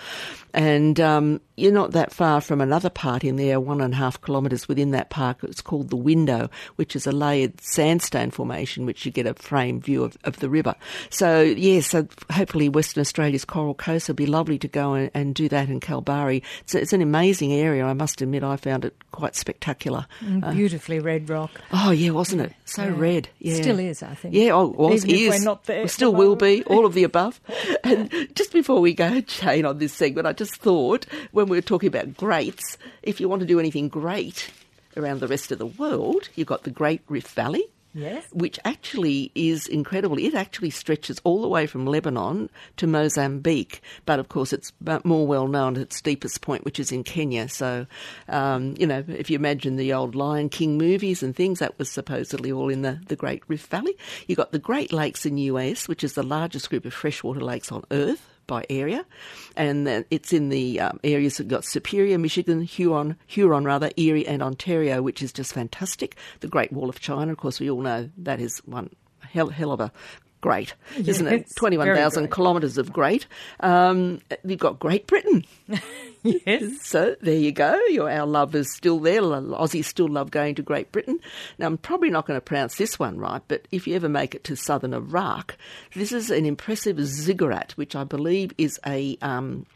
And 0.54 0.98
um, 1.00 1.40
you're 1.58 1.72
not 1.72 1.90
that 1.90 2.12
far 2.12 2.40
from 2.40 2.60
another 2.60 2.88
part 2.88 3.24
in 3.24 3.36
there, 3.36 3.58
one 3.58 3.80
and 3.80 3.92
a 3.92 3.96
half 3.96 4.20
kilometres 4.22 4.68
within 4.68 4.92
that 4.92 5.10
park. 5.10 5.38
It's 5.42 5.60
called 5.60 5.90
the 5.90 5.96
Window, 5.96 6.48
which 6.76 6.94
is 6.94 7.06
a 7.06 7.12
layered 7.12 7.60
sandstone 7.60 8.30
formation, 8.30 8.86
which 8.86 9.04
you 9.04 9.10
get 9.10 9.26
a 9.26 9.34
frame 9.34 9.80
view 9.80 10.04
of, 10.04 10.16
of 10.24 10.38
the 10.38 10.48
river. 10.48 10.76
So, 11.10 11.42
yes, 11.42 11.88
so 11.88 12.06
hopefully 12.30 12.68
Western 12.68 13.00
Australia's 13.00 13.44
Coral 13.44 13.74
Coast 13.74 14.08
will 14.08 14.14
be 14.14 14.26
lovely 14.26 14.58
to 14.58 14.68
go 14.68 14.94
and, 14.94 15.10
and 15.14 15.34
do 15.34 15.48
that 15.48 15.68
in 15.68 15.80
Kalbarri. 15.80 16.42
It's, 16.60 16.74
it's, 16.74 16.92
an 16.92 17.02
amazing 17.02 17.52
area. 17.52 17.84
I 17.84 17.92
must 17.92 18.22
admit, 18.22 18.44
I 18.44 18.56
found 18.56 18.84
it 18.84 18.94
quite 19.10 19.34
spectacular. 19.34 20.06
Mm, 20.20 20.44
uh, 20.44 20.52
beautifully 20.52 21.00
uh, 21.00 21.02
red 21.02 21.28
rock. 21.28 21.50
Oh, 21.72 21.90
yeah, 21.90 22.10
wasn't 22.10 22.42
it? 22.42 22.52
So 22.64 22.84
yeah. 22.84 22.94
red. 22.96 23.28
Yeah. 23.40 23.54
Still 23.56 23.78
is, 23.80 24.02
I 24.02 24.14
think. 24.14 24.34
Yeah, 24.34 24.52
oh, 24.52 24.68
was, 24.68 25.04
Even 25.04 25.34
is. 25.34 25.40
we're 25.40 25.44
not 25.44 25.64
there. 25.64 25.88
Still 25.88 26.14
will 26.14 26.36
be, 26.36 26.62
all 26.64 26.86
of 26.86 26.94
the 26.94 27.02
above. 27.04 27.40
and 27.84 28.10
just 28.34 28.52
before 28.52 28.80
we 28.80 28.94
go, 28.94 29.20
Jane, 29.22 29.66
on 29.66 29.78
this 29.78 29.92
segment, 29.92 30.26
I 30.26 30.32
just 30.38 30.56
thought 30.56 31.04
when 31.32 31.48
we 31.48 31.56
were 31.56 31.62
talking 31.62 31.88
about 31.88 32.16
greats, 32.16 32.78
if 33.02 33.20
you 33.20 33.28
want 33.28 33.40
to 33.40 33.46
do 33.46 33.58
anything 33.58 33.88
great 33.88 34.50
around 34.96 35.20
the 35.20 35.28
rest 35.28 35.52
of 35.52 35.58
the 35.58 35.66
world, 35.66 36.28
you've 36.36 36.46
got 36.46 36.62
the 36.62 36.70
Great 36.70 37.02
Rift 37.08 37.28
Valley. 37.34 37.64
Yes. 37.94 38.26
Which 38.32 38.60
actually 38.64 39.32
is 39.34 39.66
incredible. 39.66 40.18
It 40.18 40.34
actually 40.34 40.70
stretches 40.70 41.20
all 41.24 41.40
the 41.40 41.48
way 41.48 41.66
from 41.66 41.86
Lebanon 41.86 42.48
to 42.76 42.86
Mozambique, 42.86 43.80
but 44.04 44.20
of 44.20 44.28
course 44.28 44.52
it's 44.52 44.72
more 45.04 45.26
well 45.26 45.48
known 45.48 45.74
at 45.74 45.82
its 45.82 46.00
deepest 46.02 46.42
point, 46.42 46.64
which 46.64 46.78
is 46.78 46.92
in 46.92 47.02
Kenya. 47.02 47.48
So, 47.48 47.86
um, 48.28 48.74
you 48.78 48.86
know, 48.86 49.02
if 49.08 49.30
you 49.30 49.36
imagine 49.36 49.76
the 49.76 49.94
old 49.94 50.14
Lion 50.14 50.48
King 50.50 50.78
movies 50.78 51.22
and 51.22 51.34
things, 51.34 51.58
that 51.58 51.78
was 51.78 51.90
supposedly 51.90 52.52
all 52.52 52.68
in 52.68 52.82
the, 52.82 53.00
the 53.08 53.16
Great 53.16 53.42
Rift 53.48 53.68
Valley. 53.68 53.96
You've 54.28 54.38
got 54.38 54.52
the 54.52 54.60
Great 54.60 54.92
Lakes 54.92 55.26
in 55.26 55.34
the 55.34 55.42
US, 55.42 55.88
which 55.88 56.04
is 56.04 56.12
the 56.12 56.22
largest 56.22 56.68
group 56.70 56.84
of 56.84 56.94
freshwater 56.94 57.40
lakes 57.40 57.72
on 57.72 57.84
Earth 57.90 58.37
by 58.48 58.64
area, 58.68 59.06
and 59.54 60.04
it's 60.10 60.32
in 60.32 60.48
the 60.48 60.80
um, 60.80 60.98
areas 61.04 61.36
that 61.36 61.46
got 61.46 61.64
Superior, 61.64 62.18
Michigan, 62.18 62.62
Huron, 62.62 63.16
Huron 63.28 63.64
rather, 63.64 63.90
Erie, 63.96 64.26
and 64.26 64.42
Ontario, 64.42 65.00
which 65.00 65.22
is 65.22 65.32
just 65.32 65.52
fantastic. 65.52 66.16
The 66.40 66.48
Great 66.48 66.72
Wall 66.72 66.88
of 66.88 66.98
China, 66.98 67.30
of 67.30 67.38
course, 67.38 67.60
we 67.60 67.70
all 67.70 67.82
know 67.82 68.10
that 68.18 68.40
is 68.40 68.58
one 68.64 68.90
hell, 69.20 69.50
hell 69.50 69.70
of 69.70 69.78
a 69.78 69.92
great, 70.40 70.74
yes, 70.96 71.08
isn't 71.08 71.26
it? 71.26 71.46
21,000 71.56 72.30
kilometres 72.30 72.78
of 72.78 72.92
great. 72.92 73.26
Um, 73.60 74.20
you've 74.44 74.60
got 74.60 74.78
Great 74.78 75.06
Britain. 75.06 75.44
yes. 76.22 76.82
So 76.82 77.16
there 77.20 77.36
you 77.36 77.52
go. 77.52 77.78
Your, 77.88 78.10
our 78.10 78.26
love 78.26 78.54
is 78.54 78.72
still 78.74 78.98
there. 79.00 79.20
Aussies 79.20 79.84
still 79.84 80.08
love 80.08 80.30
going 80.30 80.54
to 80.56 80.62
Great 80.62 80.92
Britain. 80.92 81.18
Now, 81.58 81.66
I'm 81.66 81.78
probably 81.78 82.10
not 82.10 82.26
going 82.26 82.36
to 82.36 82.44
pronounce 82.44 82.76
this 82.76 82.98
one 82.98 83.18
right, 83.18 83.42
but 83.48 83.66
if 83.70 83.86
you 83.86 83.94
ever 83.96 84.08
make 84.08 84.34
it 84.34 84.44
to 84.44 84.56
southern 84.56 84.94
Iraq, 84.94 85.56
this 85.94 86.12
is 86.12 86.30
an 86.30 86.46
impressive 86.46 87.00
ziggurat, 87.04 87.72
which 87.72 87.96
I 87.96 88.04
believe 88.04 88.52
is 88.58 88.78
a. 88.86 89.16
Um, 89.22 89.66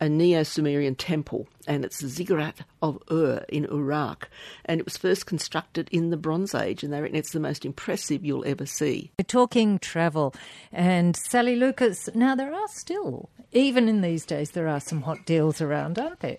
a 0.00 0.08
Neo 0.08 0.42
Sumerian 0.42 0.96
temple, 0.96 1.46
and 1.66 1.84
it's 1.84 2.00
the 2.00 2.08
Ziggurat 2.08 2.60
of 2.80 3.02
Ur 3.10 3.44
in 3.48 3.64
Iraq. 3.66 4.28
And 4.64 4.80
it 4.80 4.84
was 4.84 4.96
first 4.96 5.26
constructed 5.26 5.88
in 5.92 6.10
the 6.10 6.16
Bronze 6.16 6.54
Age, 6.54 6.82
and 6.82 6.92
they 6.92 7.00
reckon 7.00 7.16
it's 7.16 7.32
the 7.32 7.40
most 7.40 7.64
impressive 7.64 8.24
you'll 8.24 8.46
ever 8.46 8.66
see. 8.66 9.12
We're 9.18 9.24
talking 9.24 9.78
travel, 9.78 10.34
and 10.72 11.16
Sally 11.16 11.56
Lucas. 11.56 12.08
Now, 12.14 12.34
there 12.34 12.52
are 12.52 12.68
still, 12.68 13.28
even 13.52 13.88
in 13.88 14.00
these 14.00 14.24
days, 14.26 14.50
there 14.52 14.68
are 14.68 14.80
some 14.80 15.02
hot 15.02 15.24
deals 15.26 15.60
around, 15.60 15.98
aren't 15.98 16.20
there? 16.20 16.38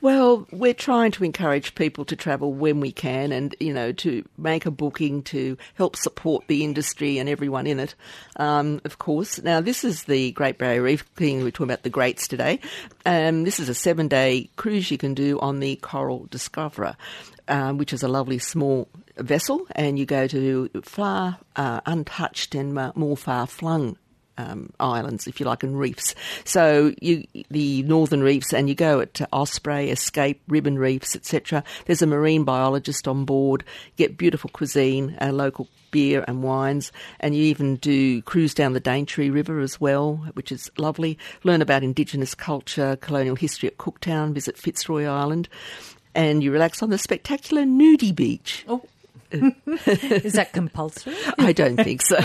Well, 0.00 0.46
we're 0.52 0.74
trying 0.74 1.10
to 1.12 1.24
encourage 1.24 1.74
people 1.74 2.04
to 2.06 2.16
travel 2.16 2.52
when 2.52 2.80
we 2.80 2.92
can 2.92 3.32
and, 3.32 3.54
you 3.60 3.74
know, 3.74 3.92
to 3.92 4.24
make 4.38 4.64
a 4.64 4.70
booking 4.70 5.22
to 5.24 5.58
help 5.74 5.96
support 5.96 6.44
the 6.46 6.64
industry 6.64 7.18
and 7.18 7.28
everyone 7.28 7.66
in 7.66 7.80
it, 7.80 7.94
um, 8.36 8.80
of 8.84 8.98
course. 8.98 9.42
Now, 9.42 9.60
this 9.60 9.84
is 9.84 10.04
the 10.04 10.32
Great 10.32 10.58
Barrier 10.58 10.82
Reef 10.82 11.02
thing. 11.16 11.42
We're 11.42 11.50
talking 11.50 11.70
about 11.70 11.82
the 11.82 11.90
greats 11.90 12.28
today. 12.28 12.60
Um, 13.04 13.44
this 13.44 13.60
is 13.60 13.68
a 13.68 13.74
seven 13.74 14.08
day 14.08 14.49
cruise 14.60 14.90
you 14.90 14.98
can 14.98 15.14
do 15.14 15.40
on 15.40 15.58
the 15.60 15.76
Coral 15.76 16.26
Discoverer, 16.30 16.94
um, 17.48 17.78
which 17.78 17.94
is 17.94 18.02
a 18.02 18.08
lovely 18.08 18.38
small 18.38 18.90
vessel, 19.16 19.66
and 19.72 19.98
you 19.98 20.04
go 20.04 20.26
to 20.26 20.68
far 20.82 21.38
uh, 21.56 21.80
untouched 21.86 22.54
and 22.54 22.74
more 22.94 23.16
far 23.16 23.46
flung 23.46 23.96
um, 24.40 24.72
islands, 24.80 25.26
if 25.26 25.40
you 25.40 25.46
like, 25.46 25.62
and 25.62 25.78
reefs. 25.78 26.14
So 26.44 26.94
you, 27.00 27.26
the 27.50 27.82
northern 27.82 28.22
reefs, 28.22 28.52
and 28.52 28.68
you 28.68 28.74
go 28.74 29.00
at 29.00 29.20
Osprey, 29.32 29.90
Escape, 29.90 30.40
Ribbon 30.48 30.78
Reefs, 30.78 31.14
etc. 31.14 31.62
There's 31.86 32.02
a 32.02 32.06
marine 32.06 32.44
biologist 32.44 33.06
on 33.06 33.24
board. 33.24 33.64
Get 33.96 34.16
beautiful 34.16 34.50
cuisine, 34.52 35.16
uh, 35.20 35.32
local 35.32 35.68
beer 35.90 36.24
and 36.28 36.42
wines, 36.42 36.92
and 37.18 37.34
you 37.34 37.42
even 37.44 37.76
do 37.76 38.22
cruise 38.22 38.54
down 38.54 38.72
the 38.72 38.80
Daintree 38.80 39.30
River 39.30 39.60
as 39.60 39.80
well, 39.80 40.16
which 40.34 40.52
is 40.52 40.70
lovely. 40.78 41.18
Learn 41.44 41.62
about 41.62 41.82
Indigenous 41.82 42.34
culture, 42.34 42.96
colonial 42.96 43.36
history 43.36 43.68
at 43.68 43.78
Cooktown. 43.78 44.32
Visit 44.32 44.56
Fitzroy 44.56 45.04
Island. 45.04 45.48
And 46.14 46.42
you 46.42 46.50
relax 46.50 46.82
on 46.82 46.90
the 46.90 46.98
spectacular 46.98 47.62
Nudie 47.62 48.14
Beach. 48.14 48.64
Oh, 48.66 48.82
Is 49.32 50.32
that 50.34 50.52
compulsory? 50.52 51.14
I 51.38 51.52
don't 51.52 51.76
think 51.76 52.02
so. 52.02 52.18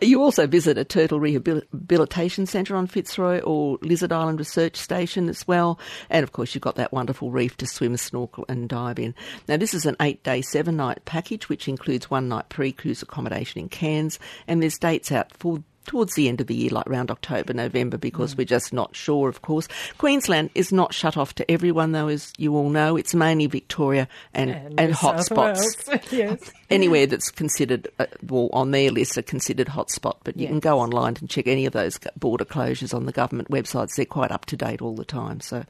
you 0.02 0.22
also 0.22 0.46
visit 0.46 0.78
a 0.78 0.84
turtle 0.84 1.20
rehabilitation 1.20 2.46
centre 2.46 2.76
on 2.76 2.86
Fitzroy 2.86 3.40
or 3.40 3.78
Lizard 3.82 4.12
Island 4.12 4.38
Research 4.38 4.76
Station 4.76 5.28
as 5.28 5.46
well. 5.46 5.78
And 6.10 6.22
of 6.22 6.32
course, 6.32 6.54
you've 6.54 6.62
got 6.62 6.76
that 6.76 6.92
wonderful 6.92 7.30
reef 7.30 7.56
to 7.58 7.66
swim, 7.66 7.96
snorkel, 7.96 8.44
and 8.48 8.68
dive 8.68 8.98
in. 8.98 9.14
Now, 9.48 9.56
this 9.56 9.74
is 9.74 9.86
an 9.86 9.96
eight 10.00 10.22
day, 10.22 10.42
seven 10.42 10.76
night 10.76 11.04
package, 11.04 11.48
which 11.48 11.68
includes 11.68 12.10
one 12.10 12.28
night 12.28 12.48
pre 12.48 12.72
cruise 12.72 13.02
accommodation 13.02 13.60
in 13.60 13.68
Cairns. 13.68 14.18
And 14.46 14.62
there's 14.62 14.78
dates 14.78 15.12
out 15.12 15.36
for 15.38 15.62
towards 15.86 16.14
the 16.14 16.28
end 16.28 16.40
of 16.40 16.46
the 16.46 16.54
year, 16.54 16.70
like 16.70 16.86
around 16.86 17.10
October, 17.10 17.52
November, 17.52 17.98
because 17.98 18.34
mm. 18.34 18.38
we're 18.38 18.44
just 18.44 18.72
not 18.72 18.94
sure, 18.94 19.28
of 19.28 19.42
course. 19.42 19.68
Queensland 19.98 20.50
is 20.54 20.72
not 20.72 20.94
shut 20.94 21.16
off 21.16 21.34
to 21.34 21.50
everyone, 21.50 21.92
though, 21.92 22.08
as 22.08 22.32
you 22.38 22.56
all 22.56 22.68
know. 22.68 22.96
It's 22.96 23.14
mainly 23.14 23.46
Victoria 23.46 24.08
and, 24.34 24.50
and, 24.50 24.80
and 24.80 24.92
hotspots. 24.94 26.10
yes. 26.12 26.52
Anywhere 26.70 27.06
that's 27.06 27.30
considered, 27.30 27.88
uh, 27.98 28.06
well, 28.26 28.48
on 28.52 28.70
their 28.70 28.90
list 28.90 29.18
are 29.18 29.22
considered 29.22 29.66
hotspot, 29.66 30.16
but 30.24 30.36
you 30.36 30.42
yes. 30.42 30.50
can 30.50 30.60
go 30.60 30.78
online 30.80 31.16
and 31.20 31.28
check 31.28 31.46
any 31.46 31.66
of 31.66 31.72
those 31.72 31.98
border 32.18 32.44
closures 32.44 32.94
on 32.94 33.06
the 33.06 33.12
government 33.12 33.50
websites. 33.50 33.96
They're 33.96 34.06
quite 34.06 34.30
up 34.30 34.46
to 34.46 34.56
date 34.56 34.80
all 34.80 34.94
the 34.94 35.04
time. 35.04 35.40
So 35.40 35.64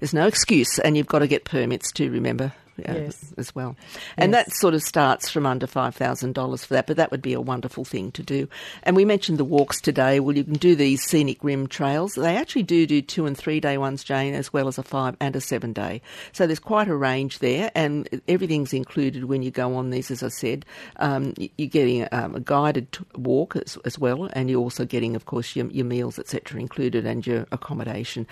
there's 0.00 0.14
no 0.14 0.26
excuse, 0.26 0.78
and 0.78 0.96
you've 0.96 1.06
got 1.06 1.20
to 1.20 1.26
get 1.26 1.44
permits 1.44 1.92
to 1.92 2.10
remember 2.10 2.52
yes. 2.78 3.32
as 3.36 3.54
well. 3.54 3.76
And 4.16 4.32
yes. 4.32 4.46
that 4.46 4.54
sort 4.56 4.74
of 4.74 4.82
starts 4.82 5.30
from 5.30 5.46
under 5.46 5.66
$5,000 5.66 6.64
for 6.64 6.74
that, 6.74 6.86
but 6.86 6.96
that 6.96 7.10
would 7.10 7.22
be 7.22 7.32
a 7.32 7.40
wonderful 7.40 7.84
thing 7.84 8.12
to 8.12 8.22
do. 8.22 8.48
And 8.82 8.96
we 8.96 9.04
mentioned 9.04 9.38
the 9.38 9.44
walks 9.44 9.80
today. 9.80 10.20
Well, 10.20 10.36
you 10.36 10.44
can 10.44 10.54
do 10.54 10.74
these 10.74 11.02
scenic 11.02 11.42
rim 11.42 11.66
trails. 11.66 12.14
They 12.14 12.36
actually 12.36 12.62
do 12.64 12.86
do 12.86 13.02
two 13.02 13.26
and 13.26 13.36
three 13.36 13.60
day 13.60 13.78
ones, 13.78 14.04
Jane, 14.04 14.34
as 14.34 14.52
well 14.52 14.68
as 14.68 14.78
a 14.78 14.82
five 14.82 15.16
and 15.20 15.34
a 15.36 15.40
seven 15.40 15.72
day. 15.72 16.02
So 16.32 16.46
there's 16.46 16.58
quite 16.58 16.88
a 16.88 16.96
range 16.96 17.38
there, 17.38 17.70
and 17.74 18.08
everything's 18.28 18.72
included 18.72 19.24
when 19.24 19.42
you 19.42 19.50
go 19.50 19.74
on 19.76 19.90
these, 19.90 20.10
as 20.10 20.22
I 20.22 20.28
said. 20.28 20.64
Um, 20.96 21.34
you're 21.36 21.68
getting 21.68 22.06
um, 22.12 22.34
a 22.34 22.40
guided 22.40 22.98
walk 23.16 23.56
as, 23.56 23.78
as, 23.84 23.98
well, 23.98 24.28
and 24.32 24.50
you're 24.50 24.60
also 24.60 24.84
getting, 24.84 25.16
of 25.16 25.26
course, 25.26 25.56
your, 25.56 25.66
your 25.66 25.84
meals, 25.84 26.18
etc., 26.18 26.60
included 26.60 27.06
and 27.06 27.26
your 27.26 27.46
accommodation. 27.52 28.26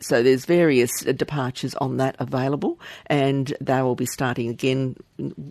So 0.00 0.22
there's 0.22 0.44
various 0.44 1.00
departures 1.02 1.74
on 1.76 1.96
that 1.98 2.16
available, 2.18 2.78
and 3.06 3.54
they'll 3.60 3.87
will 3.88 3.96
be 3.96 4.06
starting 4.06 4.48
again 4.48 4.96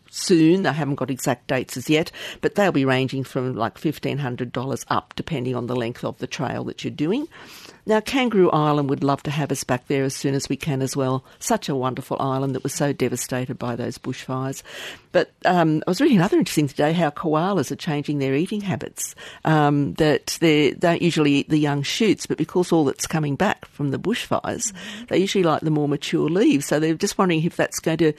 soon. 0.09 0.63
They 0.63 0.71
haven't 0.71 0.95
got 0.95 1.11
exact 1.11 1.47
dates 1.47 1.77
as 1.77 1.89
yet, 1.89 2.11
but 2.41 2.55
they'll 2.55 2.71
be 2.71 2.85
ranging 2.85 3.23
from 3.23 3.55
like 3.55 3.79
$1,500 3.79 4.85
up, 4.87 5.13
depending 5.15 5.55
on 5.55 5.67
the 5.67 5.75
length 5.75 6.03
of 6.03 6.17
the 6.19 6.27
trail 6.27 6.63
that 6.65 6.83
you're 6.83 6.91
doing. 6.91 7.27
Now, 7.87 8.01
Kangaroo 8.01 8.49
Island 8.49 8.89
would 8.89 9.01
love 9.01 9.23
to 9.23 9.31
have 9.31 9.49
us 9.49 9.63
back 9.63 9.87
there 9.87 10.03
as 10.03 10.13
soon 10.13 10.35
as 10.35 10.49
we 10.49 10.57
can 10.57 10.81
as 10.81 10.97
well. 10.97 11.23
Such 11.39 11.69
a 11.69 11.75
wonderful 11.75 12.17
island 12.19 12.53
that 12.53 12.61
was 12.61 12.73
so 12.73 12.91
devastated 12.91 13.57
by 13.57 13.77
those 13.77 13.97
bushfires. 13.97 14.61
But 15.13 15.31
um, 15.45 15.81
I 15.87 15.91
was 15.91 16.01
reading 16.01 16.17
another 16.17 16.37
interesting 16.37 16.67
today 16.67 16.91
how 16.91 17.11
koalas 17.11 17.71
are 17.71 17.77
changing 17.77 18.19
their 18.19 18.35
eating 18.35 18.59
habits. 18.59 19.15
Um, 19.45 19.93
that 19.93 20.37
they 20.41 20.71
don't 20.71 21.01
usually 21.01 21.31
eat 21.31 21.49
the 21.49 21.57
young 21.57 21.81
shoots, 21.81 22.25
but 22.25 22.37
because 22.37 22.73
all 22.73 22.83
that's 22.83 23.07
coming 23.07 23.37
back 23.37 23.65
from 23.69 23.91
the 23.91 23.99
bushfires, 23.99 24.73
they 25.07 25.17
usually 25.17 25.45
like 25.45 25.61
the 25.61 25.71
more 25.71 25.87
mature 25.87 26.29
leaves. 26.29 26.65
So 26.65 26.81
they're 26.81 26.93
just 26.93 27.17
wondering 27.17 27.41
if 27.41 27.55
that's 27.55 27.79
going 27.79 27.99
to 27.99 28.13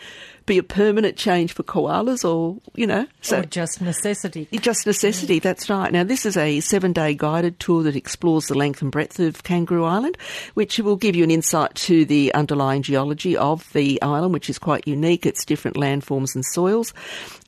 be 0.48 0.58
a 0.58 0.62
permanent 0.62 1.16
change 1.16 1.52
for 1.52 1.62
koalas 1.62 2.28
or, 2.28 2.56
you 2.74 2.86
know. 2.86 3.06
So 3.20 3.40
or 3.40 3.44
just 3.44 3.80
necessity. 3.80 4.48
Just 4.52 4.86
necessity, 4.86 5.38
that's 5.38 5.70
right. 5.70 5.92
Now, 5.92 6.02
this 6.02 6.26
is 6.26 6.36
a 6.36 6.60
seven 6.60 6.92
day 6.92 7.14
guided 7.14 7.60
tour 7.60 7.82
that 7.84 7.94
explores 7.94 8.46
the 8.46 8.54
length 8.54 8.82
and 8.82 8.90
breadth 8.90 9.20
of 9.20 9.44
Kangaroo 9.44 9.84
Island, 9.84 10.18
which 10.54 10.78
will 10.78 10.96
give 10.96 11.14
you 11.14 11.22
an 11.22 11.30
insight 11.30 11.74
to 11.76 12.04
the 12.04 12.34
underlying 12.34 12.82
geology 12.82 13.36
of 13.36 13.70
the 13.74 14.00
island, 14.02 14.32
which 14.32 14.50
is 14.50 14.58
quite 14.58 14.88
unique. 14.88 15.26
It's 15.26 15.44
different 15.44 15.76
landforms 15.76 16.34
and 16.34 16.44
soils. 16.44 16.92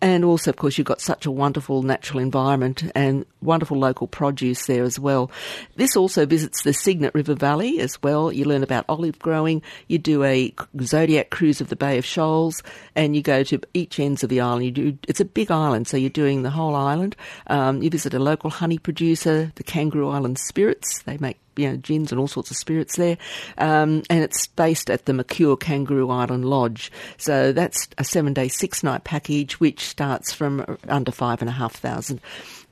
And 0.02 0.24
also, 0.24 0.50
of 0.50 0.56
course, 0.56 0.78
you've 0.78 0.86
got 0.86 1.00
such 1.00 1.26
a 1.26 1.30
wonderful 1.30 1.82
natural 1.82 2.20
environment 2.20 2.84
and 2.94 3.24
wonderful 3.42 3.78
local 3.78 4.06
produce 4.06 4.66
there 4.66 4.84
as 4.84 4.98
well. 4.98 5.30
This 5.76 5.96
also 5.96 6.26
visits 6.26 6.62
the 6.62 6.72
Cygnet 6.72 7.14
River 7.14 7.34
Valley 7.34 7.80
as 7.80 8.02
well. 8.02 8.32
You 8.32 8.44
learn 8.44 8.62
about 8.62 8.84
olive 8.88 9.18
growing. 9.18 9.62
You 9.88 9.98
do 9.98 10.24
a 10.24 10.54
zodiac 10.82 11.30
cruise 11.30 11.60
of 11.60 11.68
the 11.68 11.76
Bay 11.76 11.98
of 11.98 12.04
Shoals 12.04 12.62
and 12.94 13.16
you 13.16 13.22
go 13.22 13.42
to 13.44 13.60
each 13.74 13.98
ends 13.98 14.22
of 14.22 14.30
the 14.30 14.40
island. 14.40 14.64
You 14.64 14.70
do, 14.70 14.98
it's 15.08 15.20
a 15.20 15.24
big 15.24 15.50
island, 15.50 15.88
so 15.88 15.96
you're 15.96 16.10
doing 16.10 16.42
the 16.42 16.50
whole 16.50 16.74
island. 16.74 17.16
Um, 17.46 17.82
you 17.82 17.90
visit 17.90 18.14
a 18.14 18.18
local 18.18 18.50
honey 18.50 18.78
producer, 18.78 19.52
the 19.54 19.62
Kangaroo 19.62 20.08
Island 20.10 20.38
Spirits. 20.38 21.02
They 21.02 21.18
make 21.18 21.38
you 21.56 21.68
know, 21.68 21.76
gins 21.76 22.12
and 22.12 22.20
all 22.20 22.28
sorts 22.28 22.50
of 22.50 22.56
spirits 22.56 22.96
there. 22.96 23.18
Um, 23.58 24.02
and 24.10 24.22
it's 24.22 24.46
based 24.46 24.90
at 24.90 25.06
the 25.06 25.12
Mercure 25.12 25.56
Kangaroo 25.56 26.10
Island 26.10 26.44
Lodge. 26.44 26.90
So 27.16 27.52
that's 27.52 27.88
a 27.98 28.04
seven 28.04 28.32
day, 28.34 28.48
six 28.48 28.82
night 28.82 29.04
package, 29.04 29.60
which 29.60 29.84
starts 29.84 30.32
from 30.32 30.78
under 30.88 31.12
five 31.12 31.40
and 31.42 31.48
a 31.48 31.52
half 31.52 31.74
thousand. 31.74 32.20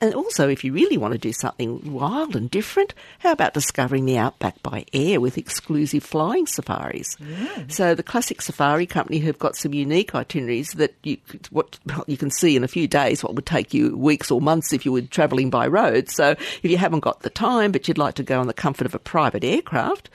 And 0.00 0.14
also, 0.14 0.48
if 0.48 0.62
you 0.62 0.72
really 0.72 0.96
want 0.96 1.12
to 1.12 1.18
do 1.18 1.32
something 1.32 1.92
wild 1.92 2.36
and 2.36 2.48
different, 2.48 2.94
how 3.18 3.32
about 3.32 3.52
discovering 3.52 4.04
the 4.04 4.16
outback 4.16 4.62
by 4.62 4.84
air 4.92 5.20
with 5.20 5.36
exclusive 5.36 6.04
flying 6.04 6.46
safaris? 6.46 7.16
Yeah. 7.18 7.64
So 7.66 7.94
the 7.96 8.04
Classic 8.04 8.40
Safari 8.40 8.86
Company 8.86 9.18
have 9.20 9.40
got 9.40 9.56
some 9.56 9.74
unique 9.74 10.14
itineraries 10.14 10.70
that 10.74 10.94
you 11.02 11.18
what 11.50 11.78
you 12.06 12.16
can 12.16 12.30
see 12.30 12.54
in 12.54 12.62
a 12.62 12.68
few 12.68 12.86
days. 12.86 13.24
What 13.24 13.34
would 13.34 13.46
take 13.46 13.74
you 13.74 13.96
weeks 13.96 14.30
or 14.30 14.40
months 14.40 14.72
if 14.72 14.86
you 14.86 14.92
were 14.92 15.02
travelling 15.02 15.50
by 15.50 15.66
road. 15.66 16.08
So 16.08 16.30
if 16.30 16.64
you 16.64 16.76
haven't 16.76 17.00
got 17.00 17.20
the 17.20 17.30
time, 17.30 17.72
but 17.72 17.88
you'd 17.88 17.98
like 17.98 18.14
to 18.14 18.22
go 18.22 18.38
on 18.38 18.46
the 18.46 18.52
comfort 18.68 18.86
of 18.86 18.94
a 18.94 18.98
private 18.98 19.44
aircraft, 19.44 20.10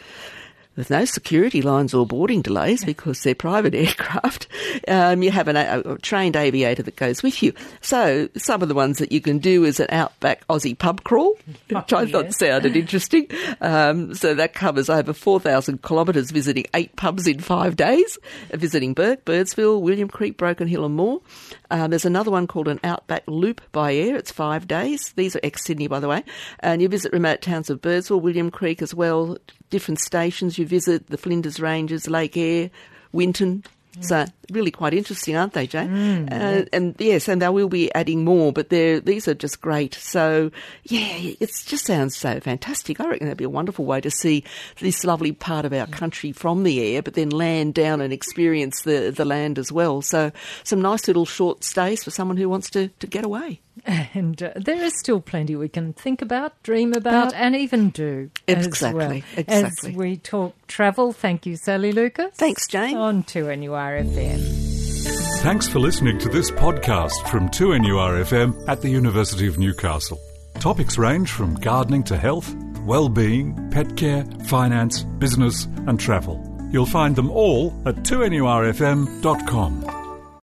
with 0.75 0.89
no 0.89 1.06
security 1.06 1.62
lines 1.62 1.94
or 1.94 2.06
boarding 2.06 2.42
delays 2.42 2.84
because 2.84 3.22
they're 3.22 3.36
private 3.36 3.74
aircraft. 3.75 4.48
Um, 4.88 5.24
you 5.24 5.32
have 5.32 5.48
an, 5.48 5.56
a, 5.56 5.82
a, 5.86 5.98
trained 6.00 6.36
aviator 6.36 6.84
that 6.84 6.96
goes 6.96 7.22
with 7.22 7.42
you. 7.44 7.53
So 7.82 8.30
some 8.36 8.62
of 8.62 8.68
the 8.68 8.75
ones 8.75 8.98
that 8.98 9.12
you 9.12 9.22
can 9.22 9.39
do 9.39 9.63
is 9.63 9.80
an 9.80 9.88
outback 9.89 10.46
Aussie 10.48 10.77
pub 10.77 11.03
crawl, 11.03 11.38
which 11.70 11.94
I 11.94 12.06
thought 12.06 12.34
sounded 12.34 12.75
interesting. 12.75 13.27
Um, 13.62 14.13
so 14.13 14.34
that 14.34 14.53
covers 14.53 14.89
over 14.89 15.13
4,000 15.13 15.84
kilometres 15.84 16.32
visiting 16.32 16.65
eight 16.74 16.96
pubs 16.96 17.27
in 17.27 17.39
five 17.39 17.75
days, 17.75 18.18
visiting 18.51 18.94
Bourke, 18.94 19.25
Birdsville, 19.25 19.82
William 19.82 20.08
Creek, 20.08 20.38
Broken 20.38 20.68
Hill 20.68 20.86
and 20.86 20.96
more. 20.96 21.22
Um, 21.70 21.89
there's 21.89 22.06
another 22.06 22.30
one 22.30 22.46
called 22.46 22.68
an 22.68 22.80
Outback 22.84 23.24
Loop 23.27 23.62
by 23.72 23.96
Air. 23.96 24.15
It's 24.15 24.32
five 24.32 24.68
days. 24.68 25.12
These 25.15 25.36
are 25.36 25.39
ex-Sydney, 25.42 25.88
by 25.88 26.00
the 26.00 26.08
way. 26.08 26.24
And 26.60 26.82
you 26.82 26.88
visit 26.88 27.13
remote 27.13 27.42
towns 27.42 27.70
of 27.70 27.82
Birdsville, 27.82 28.22
William 28.22 28.51
Creek 28.51 28.82
as 28.82 28.94
well, 28.94 29.38
different 29.72 30.00
stations 30.00 30.60
visit, 30.65 31.08
the 31.08 31.17
Flinders 31.17 31.60
Ranges, 31.60 32.10
Lake 32.10 32.38
Eyre, 32.38 32.70
Winton, 33.12 33.63
so 34.01 34.25
really 34.51 34.72
quite 34.72 34.93
interesting, 34.93 35.36
aren't 35.36 35.53
they, 35.53 35.67
Jane? 35.67 35.89
Mm, 35.89 36.32
uh, 36.32 36.36
yes. 36.36 36.67
And 36.74 36.96
yes, 36.98 37.27
and 37.27 37.41
they 37.41 37.50
will 37.50 37.70
be 37.70 37.93
adding 37.93 38.24
more, 38.24 38.51
but 38.51 38.70
these 38.70 39.27
are 39.27 39.36
just 39.36 39.62
great. 39.62 39.93
So 39.93 40.51
yeah, 40.84 41.15
it 41.17 41.51
just 41.65 41.86
sounds 41.86 42.17
so 42.17 42.39
fantastic. 42.39 43.00
I 43.00 43.08
reckon 43.08 43.27
that'd 43.27 43.38
be 43.38 43.43
a 43.43 43.50
wonderful 43.50 43.86
way 43.86 44.01
to 44.01 44.10
see 44.10 44.43
this 44.79 45.03
lovely 45.03 45.32
part 45.32 45.65
of 45.65 45.74
our 45.74 45.88
country 45.88 46.32
from 46.32 46.63
the 46.63 46.96
air, 46.96 47.03
but 47.03 47.13
then 47.13 47.29
land 47.29 47.75
down 47.75 48.01
and 48.01 48.12
experience 48.12 48.82
the 48.82 49.13
the 49.15 49.25
land 49.25 49.60
as 49.60 49.72
well. 49.72 50.01
So 50.01 50.32
some 50.63 50.82
nice 50.82 51.08
little 51.08 51.25
short 51.25 51.63
stays 51.63 52.03
for 52.03 52.12
someone 52.12 52.38
who 52.38 52.50
wants 52.50 52.72
to 52.72 52.88
to 52.88 53.08
get 53.08 53.25
away. 53.25 53.62
And 54.15 54.41
uh, 54.41 54.51
there 54.55 54.81
is 54.81 54.97
still 54.99 55.19
plenty 55.19 55.55
we 55.55 55.67
can 55.67 55.93
think 55.93 56.21
about, 56.21 56.61
dream 56.63 56.93
about, 56.93 57.33
and 57.33 57.55
even 57.55 57.89
do. 57.89 58.29
Exactly. 58.47 58.97
Well. 58.97 59.21
Exactly. 59.37 59.91
As 59.91 59.97
we 59.97 60.17
talk 60.17 60.55
travel, 60.67 61.11
thank 61.13 61.45
you, 61.45 61.57
Sally 61.57 61.91
Lucas. 61.91 62.33
Thanks, 62.35 62.67
Jane. 62.67 62.96
On 62.96 63.24
2NURFM. 63.24 65.41
Thanks 65.41 65.67
for 65.67 65.79
listening 65.79 66.17
to 66.19 66.29
this 66.29 66.51
podcast 66.51 67.27
from 67.27 67.50
2NURFM 67.50 68.69
at 68.69 68.81
the 68.81 68.89
University 68.89 69.48
of 69.48 69.57
Newcastle. 69.57 70.19
Topics 70.59 70.98
range 70.98 71.31
from 71.31 71.55
gardening 71.55 72.03
to 72.03 72.17
health, 72.17 72.55
well-being, 72.85 73.69
pet 73.72 73.98
care, 73.98 74.24
finance, 74.46 75.03
business 75.03 75.65
and 75.87 76.00
travel. 76.00 76.39
You'll 76.72 76.85
find 76.85 77.15
them 77.15 77.29
all 77.29 77.74
at 77.85 77.96
2NURFM.com. 77.98 80.02